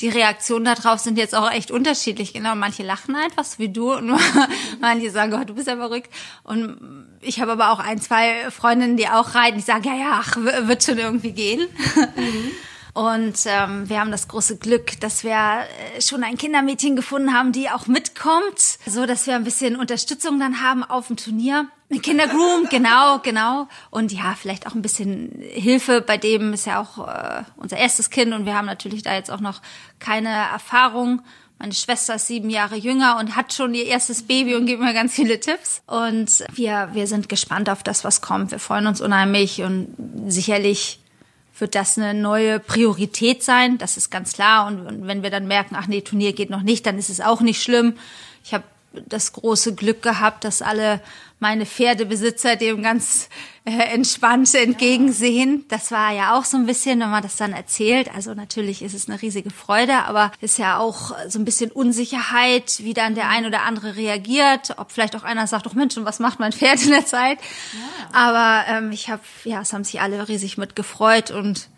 [0.00, 2.32] Die Reaktionen darauf sind jetzt auch echt unterschiedlich.
[2.32, 4.18] Genau, manche lachen einfach, so wie du, und
[4.80, 6.10] manche sagen, Gott, du bist ja verrückt.
[6.42, 10.22] Und ich habe aber auch ein, zwei Freundinnen, die auch reiten, die sagen, ja, ja,
[10.24, 11.68] ach, wird schon irgendwie gehen.
[12.16, 12.52] Mhm.
[13.00, 17.50] Und ähm, wir haben das große Glück, dass wir äh, schon ein Kindermädchen gefunden haben,
[17.50, 21.66] die auch mitkommt, so dass wir ein bisschen Unterstützung dann haben auf dem Turnier.
[22.02, 23.68] Kindergroom, genau, genau.
[23.88, 26.02] Und ja, vielleicht auch ein bisschen Hilfe.
[26.02, 29.30] Bei dem ist ja auch äh, unser erstes Kind und wir haben natürlich da jetzt
[29.30, 29.62] auch noch
[29.98, 31.22] keine Erfahrung.
[31.58, 34.92] Meine Schwester ist sieben Jahre jünger und hat schon ihr erstes Baby und gibt mir
[34.92, 35.80] ganz viele Tipps.
[35.86, 38.50] Und wir, wir sind gespannt auf das, was kommt.
[38.50, 39.88] Wir freuen uns unheimlich und
[40.26, 40.99] sicherlich
[41.60, 43.78] wird das eine neue Priorität sein.
[43.78, 44.66] Das ist ganz klar.
[44.66, 47.40] Und, wenn wir dann merken, ach nee, Turnier geht noch nicht, dann ist es auch
[47.40, 47.96] nicht schlimm.
[48.44, 51.00] Ich habe das große Glück gehabt, dass alle
[51.38, 53.28] meine Pferdebesitzer dem ganz
[53.64, 55.64] äh, entspannt entgegensehen.
[55.68, 58.14] Das war ja auch so ein bisschen, wenn man das dann erzählt.
[58.14, 62.80] Also natürlich ist es eine riesige Freude, aber ist ja auch so ein bisschen Unsicherheit,
[62.80, 64.74] wie dann der ein oder andere reagiert.
[64.76, 67.38] Ob vielleicht auch einer sagt, doch Mensch, und was macht mein Pferd in der Zeit?
[67.72, 68.28] Ja.
[68.28, 71.68] Aber ähm, ich habe, ja, es haben sich alle riesig mitgefreut und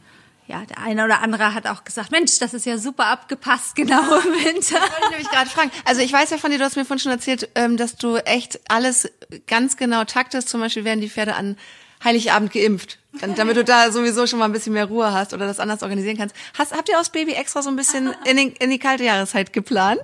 [0.52, 4.02] ja, der eine oder andere hat auch gesagt, Mensch, das ist ja super abgepasst, genau
[4.18, 4.78] im Winter.
[4.78, 5.70] Das wollte ich nämlich gerade fragen.
[5.86, 8.16] Also ich weiß ja von dir, du hast mir vorhin schon erzählt, ähm, dass du
[8.16, 9.10] echt alles
[9.46, 10.50] ganz genau taktest.
[10.50, 11.56] Zum Beispiel werden die Pferde an
[12.04, 12.98] Heiligabend geimpft.
[13.36, 16.18] Damit du da sowieso schon mal ein bisschen mehr Ruhe hast oder das anders organisieren
[16.18, 16.36] kannst.
[16.58, 19.54] Hast, habt ihr aus Baby extra so ein bisschen in, den, in die kalte Jahreszeit
[19.54, 20.02] geplant?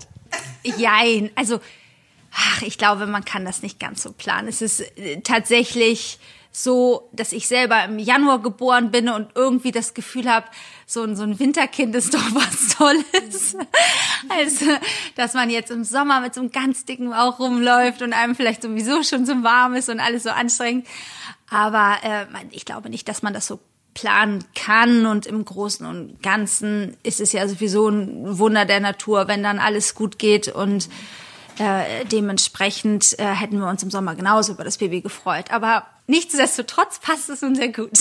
[0.63, 1.61] Jein, also
[2.33, 4.49] ach, ich glaube, man kann das nicht ganz so planen.
[4.49, 6.19] Es ist äh, tatsächlich
[6.51, 10.47] so, dass ich selber im Januar geboren bin und irgendwie das Gefühl habe,
[10.87, 13.57] so ein, so ein Winterkind ist doch was Tolles.
[14.29, 14.67] Also,
[15.15, 18.63] dass man jetzt im Sommer mit so einem ganz dicken Bauch rumläuft und einem vielleicht
[18.63, 20.87] sowieso schon so warm ist und alles so anstrengend.
[21.51, 23.61] Aber äh, ich glaube nicht, dass man das so
[23.95, 29.29] planen kann und im Großen und Ganzen ist es ja sowieso ein Wunder der Natur,
[29.29, 30.89] wenn dann alles gut geht und
[31.59, 35.51] äh, dementsprechend äh, hätten wir uns im Sommer genauso über das Baby gefreut.
[35.51, 37.91] Aber nichtsdestotrotz passt es nun sehr gut.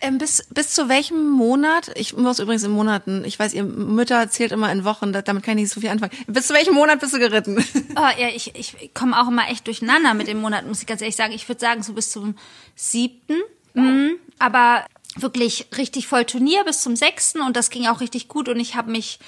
[0.00, 1.90] Ähm, bis, bis zu welchem Monat?
[1.96, 5.58] Ich muss übrigens in Monaten, ich weiß, ihr Mütter zählt immer in Wochen, damit kann
[5.58, 6.12] ich nicht so viel anfangen.
[6.28, 7.56] Bis zu welchem Monat bist du geritten?
[7.96, 11.00] Oh, ja, ich, ich komme auch immer echt durcheinander mit den Monaten, muss ich ganz
[11.00, 11.32] ehrlich sagen.
[11.32, 12.36] Ich würde sagen, so bis zum
[12.76, 13.34] siebten.
[13.74, 13.82] Wow.
[13.82, 18.48] Mhm, aber wirklich richtig voll Turnier bis zum sechsten und das ging auch richtig gut
[18.48, 19.18] und ich habe mich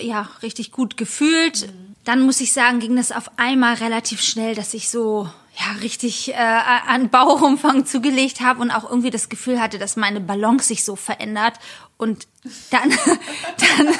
[0.00, 1.66] ja richtig gut gefühlt.
[1.66, 1.89] Mhm.
[2.04, 6.32] Dann muss ich sagen, ging das auf einmal relativ schnell, dass ich so ja richtig
[6.32, 10.84] äh, an Bauchumfang zugelegt habe und auch irgendwie das Gefühl hatte, dass meine Balance sich
[10.84, 11.54] so verändert
[12.00, 12.28] und
[12.70, 12.90] dann,
[13.76, 13.94] dann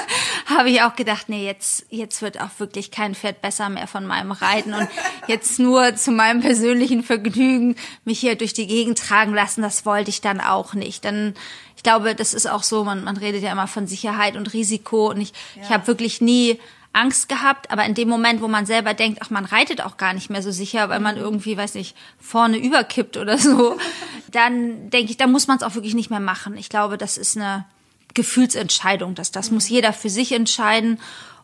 [0.47, 4.07] habe ich auch gedacht, nee, jetzt, jetzt wird auch wirklich kein Pferd besser mehr von
[4.07, 4.89] meinem Reiten und
[5.27, 10.09] jetzt nur zu meinem persönlichen Vergnügen mich hier durch die Gegend tragen lassen, das wollte
[10.09, 11.05] ich dann auch nicht.
[11.05, 11.35] Dann,
[11.77, 15.11] ich glaube, das ist auch so, man, man redet ja immer von Sicherheit und Risiko
[15.11, 15.63] und ich, ja.
[15.65, 16.59] ich habe wirklich nie
[16.93, 20.13] Angst gehabt, aber in dem Moment, wo man selber denkt, ach, man reitet auch gar
[20.13, 23.79] nicht mehr so sicher, weil man irgendwie, weiß nicht, vorne überkippt oder so,
[24.33, 26.57] dann denke ich, da muss man es auch wirklich nicht mehr machen.
[26.57, 27.65] Ich glaube, das ist eine
[28.15, 29.15] Gefühlsentscheidung.
[29.15, 30.99] Das, das muss jeder für sich entscheiden.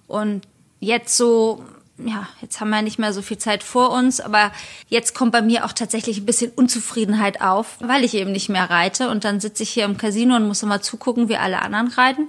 [0.09, 0.49] Und
[0.81, 1.65] jetzt so,
[1.99, 4.51] ja, jetzt haben wir nicht mehr so viel Zeit vor uns, aber
[4.89, 8.69] jetzt kommt bei mir auch tatsächlich ein bisschen Unzufriedenheit auf, weil ich eben nicht mehr
[8.69, 9.11] reite.
[9.11, 12.29] Und dann sitze ich hier im Casino und muss immer zugucken, wie alle anderen reiten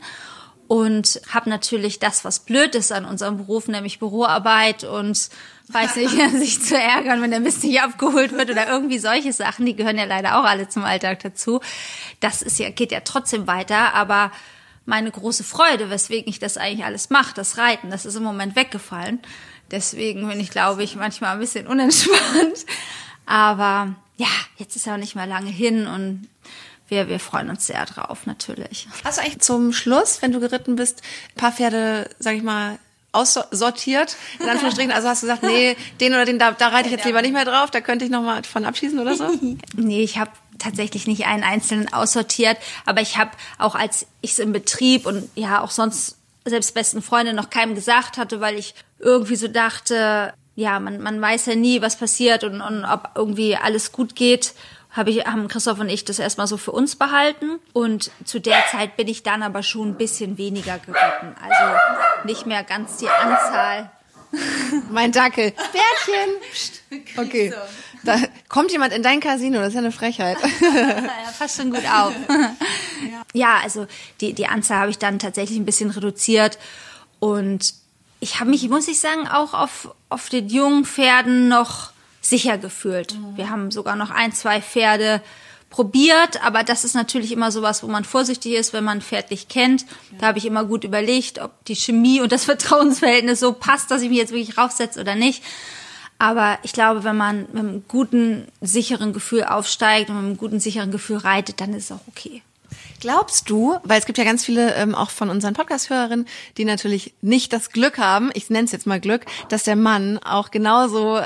[0.68, 5.30] und habe natürlich das, was blöd ist an unserem Beruf, nämlich Büroarbeit und
[5.70, 9.66] weiß nicht, sich zu ärgern, wenn der Mist nicht abgeholt wird oder irgendwie solche Sachen,
[9.66, 11.62] die gehören ja leider auch alle zum Alltag dazu.
[12.20, 14.32] Das ist ja, geht ja trotzdem weiter, aber
[14.86, 18.56] meine große Freude, weswegen ich das eigentlich alles mache, das Reiten, das ist im Moment
[18.56, 19.20] weggefallen.
[19.72, 22.66] Deswegen bin ich, glaube ich, manchmal ein bisschen unentspannt.
[23.26, 26.30] Aber ja, jetzt ist ja auch nicht mehr lange hin und
[26.88, 28.88] wir, wir freuen uns sehr drauf, natürlich.
[29.04, 31.02] Hast du eigentlich zum Schluss, wenn du geritten bist,
[31.36, 32.80] ein paar Pferde, sag ich mal,
[33.12, 34.92] aussortiert, in Anführungsstrichen.
[34.92, 37.34] Also hast du gesagt, nee, den oder den, da, da reite ich jetzt lieber nicht
[37.34, 39.30] mehr drauf, da könnte ich noch mal von abschießen oder so?
[39.76, 44.40] nee, ich habe tatsächlich nicht einen einzelnen aussortiert, aber ich habe auch als ich es
[44.40, 48.74] im Betrieb und ja auch sonst selbst besten Freunde noch keinem gesagt hatte, weil ich
[49.00, 53.56] irgendwie so dachte, ja, man, man weiß ja nie, was passiert und, und ob irgendwie
[53.56, 54.54] alles gut geht
[54.98, 57.60] habe ich, haben Christoph und ich das erstmal so für uns behalten.
[57.74, 61.36] Und zu der Zeit bin ich dann aber schon ein bisschen weniger geritten.
[61.42, 63.92] Also nicht mehr ganz die Anzahl.
[64.92, 65.52] Mein Dackel.
[65.52, 67.06] Bärchen.
[67.18, 67.54] Okay.
[68.04, 68.18] Da
[68.50, 70.38] kommt jemand in dein Casino, das ist ja eine Frechheit.
[70.62, 72.14] ja, passt schon gut auf.
[73.34, 73.86] Ja, also
[74.22, 76.58] die, die Anzahl habe ich dann tatsächlich ein bisschen reduziert.
[77.20, 77.76] Und
[78.20, 81.92] ich habe mich, muss ich sagen, auch auf, auf den jungen Pferden noch
[82.30, 83.14] sicher gefühlt.
[83.14, 83.38] Mhm.
[83.38, 85.22] Wir haben sogar noch ein, zwei Pferde
[85.70, 89.32] probiert, aber das ist natürlich immer sowas, wo man vorsichtig ist, wenn man ein Pferd
[89.32, 89.82] nicht kennt.
[89.82, 90.18] Ja.
[90.20, 94.02] Da habe ich immer gut überlegt, ob die Chemie und das Vertrauensverhältnis so passt, dass
[94.02, 95.44] ich mich jetzt wirklich raufsetze oder nicht.
[96.20, 100.60] Aber ich glaube, wenn man mit einem guten, sicheren Gefühl aufsteigt und mit einem guten,
[100.60, 102.42] sicheren Gefühl reitet, dann ist es auch okay.
[103.00, 107.14] Glaubst du, weil es gibt ja ganz viele ähm, auch von unseren Podcast-Hörerinnen, die natürlich
[107.22, 111.18] nicht das Glück haben, ich nenne es jetzt mal Glück, dass der Mann auch genauso
[111.18, 111.26] äh,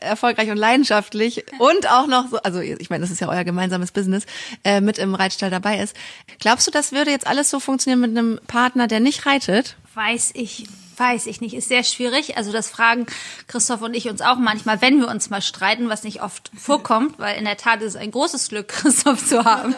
[0.00, 3.92] erfolgreich und leidenschaftlich und auch noch so, also ich meine, das ist ja euer gemeinsames
[3.92, 4.26] Business,
[4.64, 5.96] äh, mit im Reitstall dabei ist.
[6.38, 9.76] Glaubst du, das würde jetzt alles so funktionieren mit einem Partner, der nicht reitet?
[9.94, 12.36] Weiß ich Weiß ich nicht, ist sehr schwierig.
[12.36, 13.06] Also das fragen
[13.46, 17.18] Christoph und ich uns auch manchmal, wenn wir uns mal streiten, was nicht oft vorkommt,
[17.18, 19.74] weil in der Tat ist es ein großes Glück, Christoph zu haben.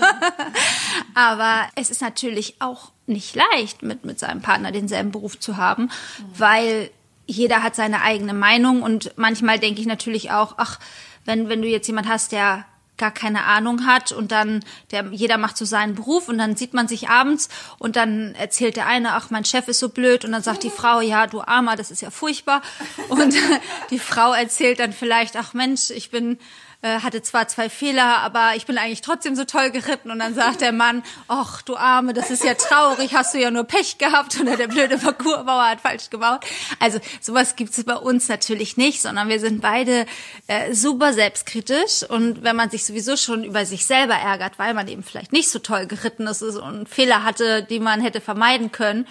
[1.15, 5.91] Aber es ist natürlich auch nicht leicht, mit, mit seinem Partner denselben Beruf zu haben,
[6.37, 6.91] weil
[7.27, 10.79] jeder hat seine eigene Meinung und manchmal denke ich natürlich auch, ach,
[11.25, 15.37] wenn, wenn du jetzt jemand hast, der gar keine Ahnung hat und dann der jeder
[15.37, 19.15] macht so seinen Beruf und dann sieht man sich abends und dann erzählt der eine
[19.15, 21.91] ach mein Chef ist so blöd und dann sagt die Frau ja du armer das
[21.91, 22.63] ist ja furchtbar.
[23.09, 23.35] Und
[23.91, 26.39] die Frau erzählt dann vielleicht ach Mensch ich bin
[26.85, 30.11] äh, hatte zwar zwei Fehler, aber ich bin eigentlich trotzdem so toll geritten.
[30.11, 33.51] Und dann sagt der Mann, ach du Arme, das ist ja traurig, hast du ja
[33.51, 36.45] nur Pech gehabt oder der blöde Parcoursbauer hat falsch gebaut.
[36.81, 40.05] Also sowas gibt's bei uns natürlich nicht, sondern wir sind beide
[40.47, 42.03] äh, super selbstkritisch.
[42.07, 45.49] Und wenn man sich sowieso schon über sich selber ärgert, weil man eben vielleicht nicht
[45.49, 49.07] so toll geritten ist und Fehler hatte, die man hätte vermeiden können,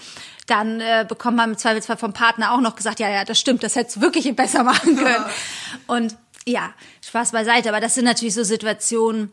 [0.45, 3.63] dann äh, bekommt man im Zweifelsfall vom Partner auch noch gesagt, ja, ja, das stimmt,
[3.63, 5.25] das hättest du wirklich besser machen können.
[5.87, 9.31] Und ja, Spaß beiseite, aber das sind natürlich so Situationen,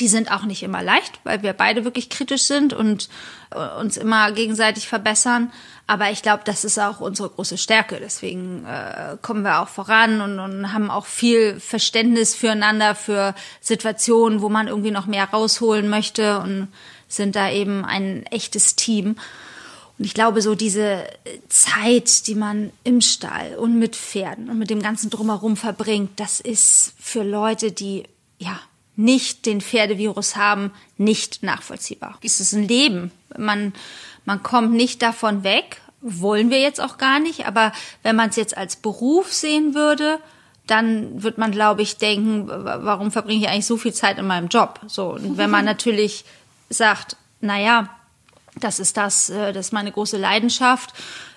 [0.00, 3.08] die sind auch nicht immer leicht, weil wir beide wirklich kritisch sind und
[3.50, 5.52] äh, uns immer gegenseitig verbessern.
[5.86, 7.98] Aber ich glaube, das ist auch unsere große Stärke.
[8.00, 14.40] Deswegen äh, kommen wir auch voran und, und haben auch viel Verständnis füreinander, für Situationen,
[14.40, 16.68] wo man irgendwie noch mehr rausholen möchte und
[17.06, 19.16] sind da eben ein echtes Team.
[19.98, 21.06] Und ich glaube, so diese
[21.48, 26.40] Zeit, die man im Stall und mit Pferden und mit dem ganzen Drumherum verbringt, das
[26.40, 28.04] ist für Leute, die,
[28.38, 28.58] ja,
[28.96, 32.18] nicht den Pferdevirus haben, nicht nachvollziehbar.
[32.22, 33.10] Es ist ein Leben.
[33.36, 33.72] Man,
[34.24, 35.80] man kommt nicht davon weg.
[36.00, 37.46] Wollen wir jetzt auch gar nicht.
[37.46, 40.18] Aber wenn man es jetzt als Beruf sehen würde,
[40.66, 44.48] dann wird man, glaube ich, denken, warum verbringe ich eigentlich so viel Zeit in meinem
[44.48, 44.80] Job?
[44.86, 45.10] So.
[45.10, 46.24] Und wenn man natürlich
[46.68, 47.88] sagt, na ja,
[48.60, 50.92] Das ist das, äh, das ist meine große Leidenschaft.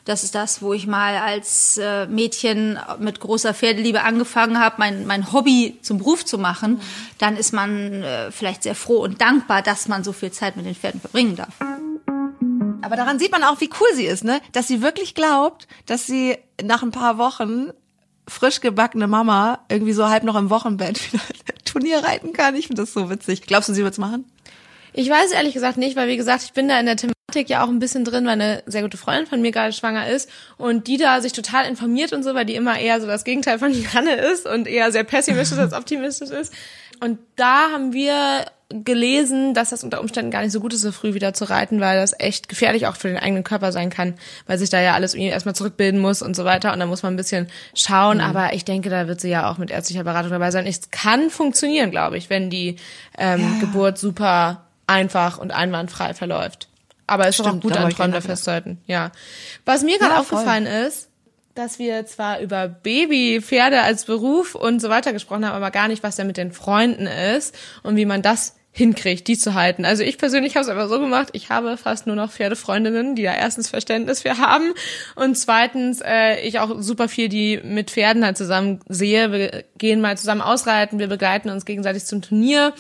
[0.06, 5.06] Das ist das, wo ich mal als äh, Mädchen mit großer Pferdeliebe angefangen habe, mein,
[5.06, 6.80] mein Hobby zum Beruf zu machen.
[7.18, 10.66] Dann ist man äh, vielleicht sehr froh und dankbar, dass man so viel Zeit mit
[10.66, 11.54] den Pferden verbringen darf.
[12.82, 14.40] Aber daran sieht man auch, wie cool sie ist, ne?
[14.54, 17.72] Dass sie wirklich glaubt, dass sie nach ein paar Wochen
[18.30, 21.24] frisch gebackene Mama irgendwie so halb noch im Wochenbett wieder
[21.66, 22.56] Turnier reiten kann.
[22.56, 23.42] Ich finde das so witzig.
[23.42, 24.24] Glaubst du, sie wird's machen?
[24.98, 27.64] Ich weiß ehrlich gesagt nicht, weil wie gesagt, ich bin da in der Thematik ja
[27.64, 30.88] auch ein bisschen drin, weil eine sehr gute Freundin von mir gerade schwanger ist und
[30.88, 33.72] die da sich total informiert und so, weil die immer eher so das Gegenteil von
[33.94, 36.52] Janne ist und eher sehr pessimistisch als optimistisch ist.
[37.00, 40.92] Und da haben wir gelesen, dass das unter Umständen gar nicht so gut ist, so
[40.92, 44.16] früh wieder zu reiten, weil das echt gefährlich auch für den eigenen Körper sein kann,
[44.48, 46.74] weil sich da ja alles irgendwie erstmal zurückbilden muss und so weiter.
[46.74, 48.18] Und da muss man ein bisschen schauen.
[48.18, 48.24] Mhm.
[48.24, 50.66] Aber ich denke, da wird sie ja auch mit ärztlicher Beratung dabei sein.
[50.66, 52.78] Es kann funktionieren, glaube ich, wenn die
[53.20, 53.60] ähm, ja.
[53.60, 56.70] Geburt super einfach und einwandfrei verläuft.
[57.06, 58.80] Aber es ist auch gut an Träumen festzuhalten.
[58.86, 59.12] Ja.
[59.66, 61.10] Was mir gerade ja, aufgefallen ist,
[61.56, 66.04] dass wir zwar über Babypferde als Beruf und so weiter gesprochen haben, aber gar nicht,
[66.04, 69.86] was da mit den Freunden ist und wie man das hinkriegt, die zu halten.
[69.86, 73.24] Also ich persönlich habe es einfach so gemacht, ich habe fast nur noch Pferdefreundinnen, die
[73.24, 74.74] da erstens Verständnis für haben
[75.16, 79.32] und zweitens äh, ich auch super viel die mit Pferden halt zusammen sehe.
[79.32, 82.74] Wir gehen mal zusammen ausreiten, wir begleiten uns gegenseitig zum Turnier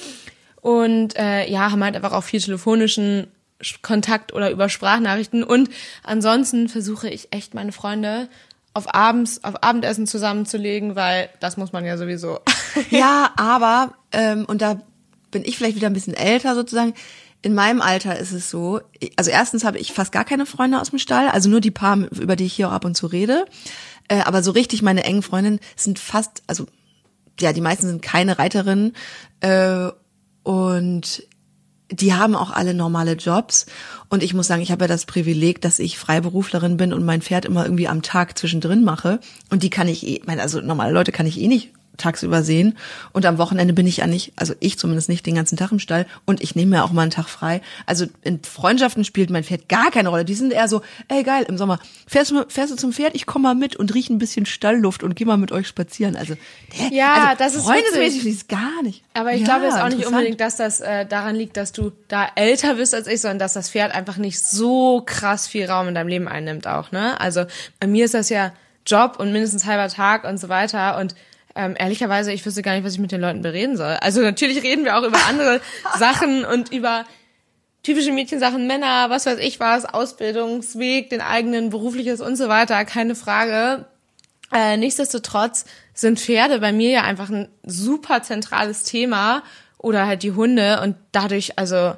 [0.67, 3.27] und äh, ja, haben halt einfach auch viel telefonischen
[3.81, 5.69] Kontakt oder über Sprachnachrichten und
[6.03, 8.27] ansonsten versuche ich echt meine Freunde
[8.73, 12.41] auf abends, auf Abendessen zusammenzulegen, weil das muss man ja sowieso.
[12.89, 14.81] ja, aber, ähm, und da
[15.31, 16.93] bin ich vielleicht wieder ein bisschen älter sozusagen.
[17.41, 18.81] In meinem Alter ist es so,
[19.15, 21.97] also erstens habe ich fast gar keine Freunde aus dem Stall, also nur die paar,
[22.11, 23.45] über die ich hier auch ab und zu rede.
[24.09, 26.65] Äh, aber so richtig meine engen Freundinnen sind fast, also
[27.39, 28.93] ja, die meisten sind keine Reiterinnen.
[29.39, 29.91] Äh,
[30.47, 31.27] und
[31.91, 33.65] die haben auch alle normale Jobs.
[34.07, 37.21] Und ich muss sagen, ich habe ja das Privileg, dass ich Freiberuflerin bin und mein
[37.21, 39.19] Pferd immer irgendwie am Tag zwischendrin mache.
[39.49, 42.77] Und die kann ich eh, meine, also normale Leute kann ich eh nicht tagsüber sehen.
[43.13, 45.79] Und am Wochenende bin ich ja nicht, also ich zumindest nicht den ganzen Tag im
[45.79, 47.61] Stall und ich nehme mir auch mal einen Tag frei.
[47.85, 50.25] Also in Freundschaften spielt mein Pferd gar keine Rolle.
[50.25, 53.25] Die sind eher so, ey geil, im Sommer, fährst du, fährst du zum Pferd, ich
[53.25, 56.15] komme mal mit und riech ein bisschen Stallluft und geh mal mit euch spazieren.
[56.15, 56.35] Also,
[56.77, 59.03] der, ja, also, das ist freundesmäßig ist gar nicht.
[59.13, 61.91] Aber ich ja, glaube jetzt auch nicht unbedingt, dass das äh, daran liegt, dass du
[62.07, 65.87] da älter bist als ich, sondern dass das Pferd einfach nicht so krass viel Raum
[65.87, 67.19] in deinem Leben einnimmt auch, ne?
[67.19, 67.45] Also
[67.79, 68.53] bei mir ist das ja
[68.85, 71.13] Job und mindestens halber Tag und so weiter und
[71.57, 73.97] ähm, ehrlicherweise, ich wüsste gar nicht, was ich mit den Leuten bereden soll.
[74.01, 75.59] Also natürlich reden wir auch über andere
[75.97, 77.05] Sachen und über
[77.83, 83.15] typische Mädchensachen, Männer, was weiß ich was, Ausbildungsweg, den eigenen berufliches und so weiter, keine
[83.15, 83.85] Frage.
[84.53, 89.43] Äh, nichtsdestotrotz sind Pferde bei mir ja einfach ein super zentrales Thema
[89.77, 91.95] oder halt die Hunde und dadurch, also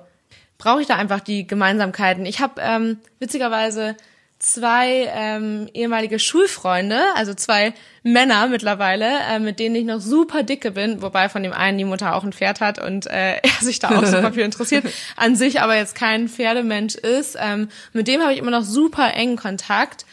[0.58, 2.26] brauche ich da einfach die Gemeinsamkeiten.
[2.26, 3.96] Ich habe ähm, witzigerweise
[4.40, 7.74] zwei ähm, ehemalige Schulfreunde, also zwei
[8.04, 11.84] Männer mittlerweile, äh, mit denen ich noch super dicke bin, wobei von dem einen die
[11.84, 14.86] Mutter auch ein Pferd hat und äh, er sich da auch super viel interessiert,
[15.18, 17.38] an sich aber jetzt kein Pferdemensch ist.
[17.40, 20.06] Ähm, mit dem habe ich immer noch super engen Kontakt.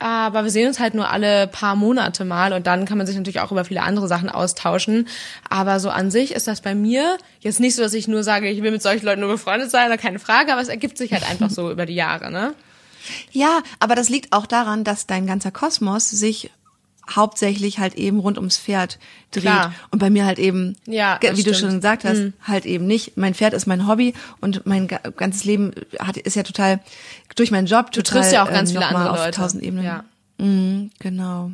[0.00, 3.16] Aber wir sehen uns halt nur alle paar Monate mal und dann kann man sich
[3.16, 5.08] natürlich auch über viele andere Sachen austauschen.
[5.48, 8.50] Aber so an sich ist das bei mir jetzt nicht so, dass ich nur sage,
[8.50, 11.12] ich will mit solchen Leuten nur befreundet sein, oder keine Frage, aber es ergibt sich
[11.12, 12.54] halt einfach so über die Jahre, ne?
[13.32, 16.50] Ja, aber das liegt auch daran, dass dein ganzer Kosmos sich
[17.10, 18.98] hauptsächlich halt eben rund ums Pferd
[19.30, 19.42] dreht.
[19.42, 19.74] Klar.
[19.90, 21.46] Und bei mir halt eben, ja, wie stimmt.
[21.46, 22.32] du schon gesagt hast, mhm.
[22.42, 23.16] halt eben nicht.
[23.16, 26.80] Mein Pferd ist mein Hobby und mein ganzes Leben hat, ist ja total
[27.36, 28.02] durch meinen Job total.
[28.02, 29.30] Du triffst ja auch ganz ähm, viele andere auf Leute.
[29.32, 29.84] tausend Ebenen.
[29.84, 30.04] Ja.
[30.38, 31.52] Mhm, genau.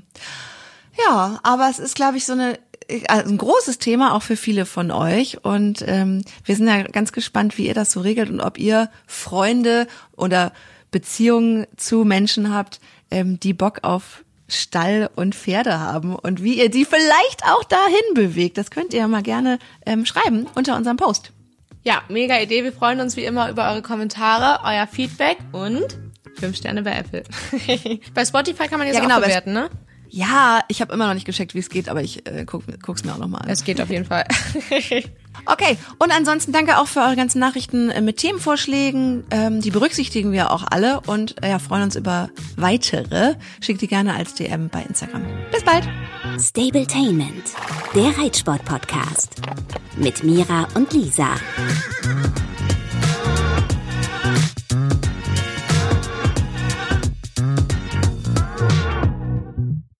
[1.06, 2.58] Ja, aber es ist, glaube ich, so eine
[3.06, 7.12] also ein großes Thema auch für viele von euch und ähm, wir sind ja ganz
[7.12, 9.86] gespannt, wie ihr das so regelt und ob ihr Freunde
[10.16, 10.52] oder
[10.90, 16.70] Beziehungen zu Menschen habt, ähm, die Bock auf Stall und Pferde haben und wie ihr
[16.70, 18.58] die vielleicht auch dahin bewegt.
[18.58, 21.32] Das könnt ihr mal gerne ähm, schreiben unter unserem Post.
[21.82, 22.64] Ja, mega Idee.
[22.64, 25.98] Wir freuen uns wie immer über eure Kommentare, euer Feedback und
[26.38, 27.22] fünf Sterne bei Apple.
[28.14, 29.70] bei Spotify kann man jetzt ja, genau, auch bewerten, ne?
[30.12, 33.04] Ja, ich habe immer noch nicht gescheckt, wie es geht, aber ich äh, guck, guck's
[33.04, 33.48] mir auch nochmal an.
[33.48, 34.24] Es geht auf jeden Fall.
[35.46, 39.24] okay, und ansonsten danke auch für eure ganzen Nachrichten äh, mit Themenvorschlägen.
[39.30, 43.36] Ähm, die berücksichtigen wir auch alle und äh, ja, freuen uns über weitere.
[43.60, 45.22] Schickt die gerne als DM bei Instagram.
[45.52, 45.88] Bis bald.
[46.38, 47.44] Stabletainment,
[47.94, 49.40] der Reitsport-Podcast
[49.96, 51.36] mit Mira und Lisa.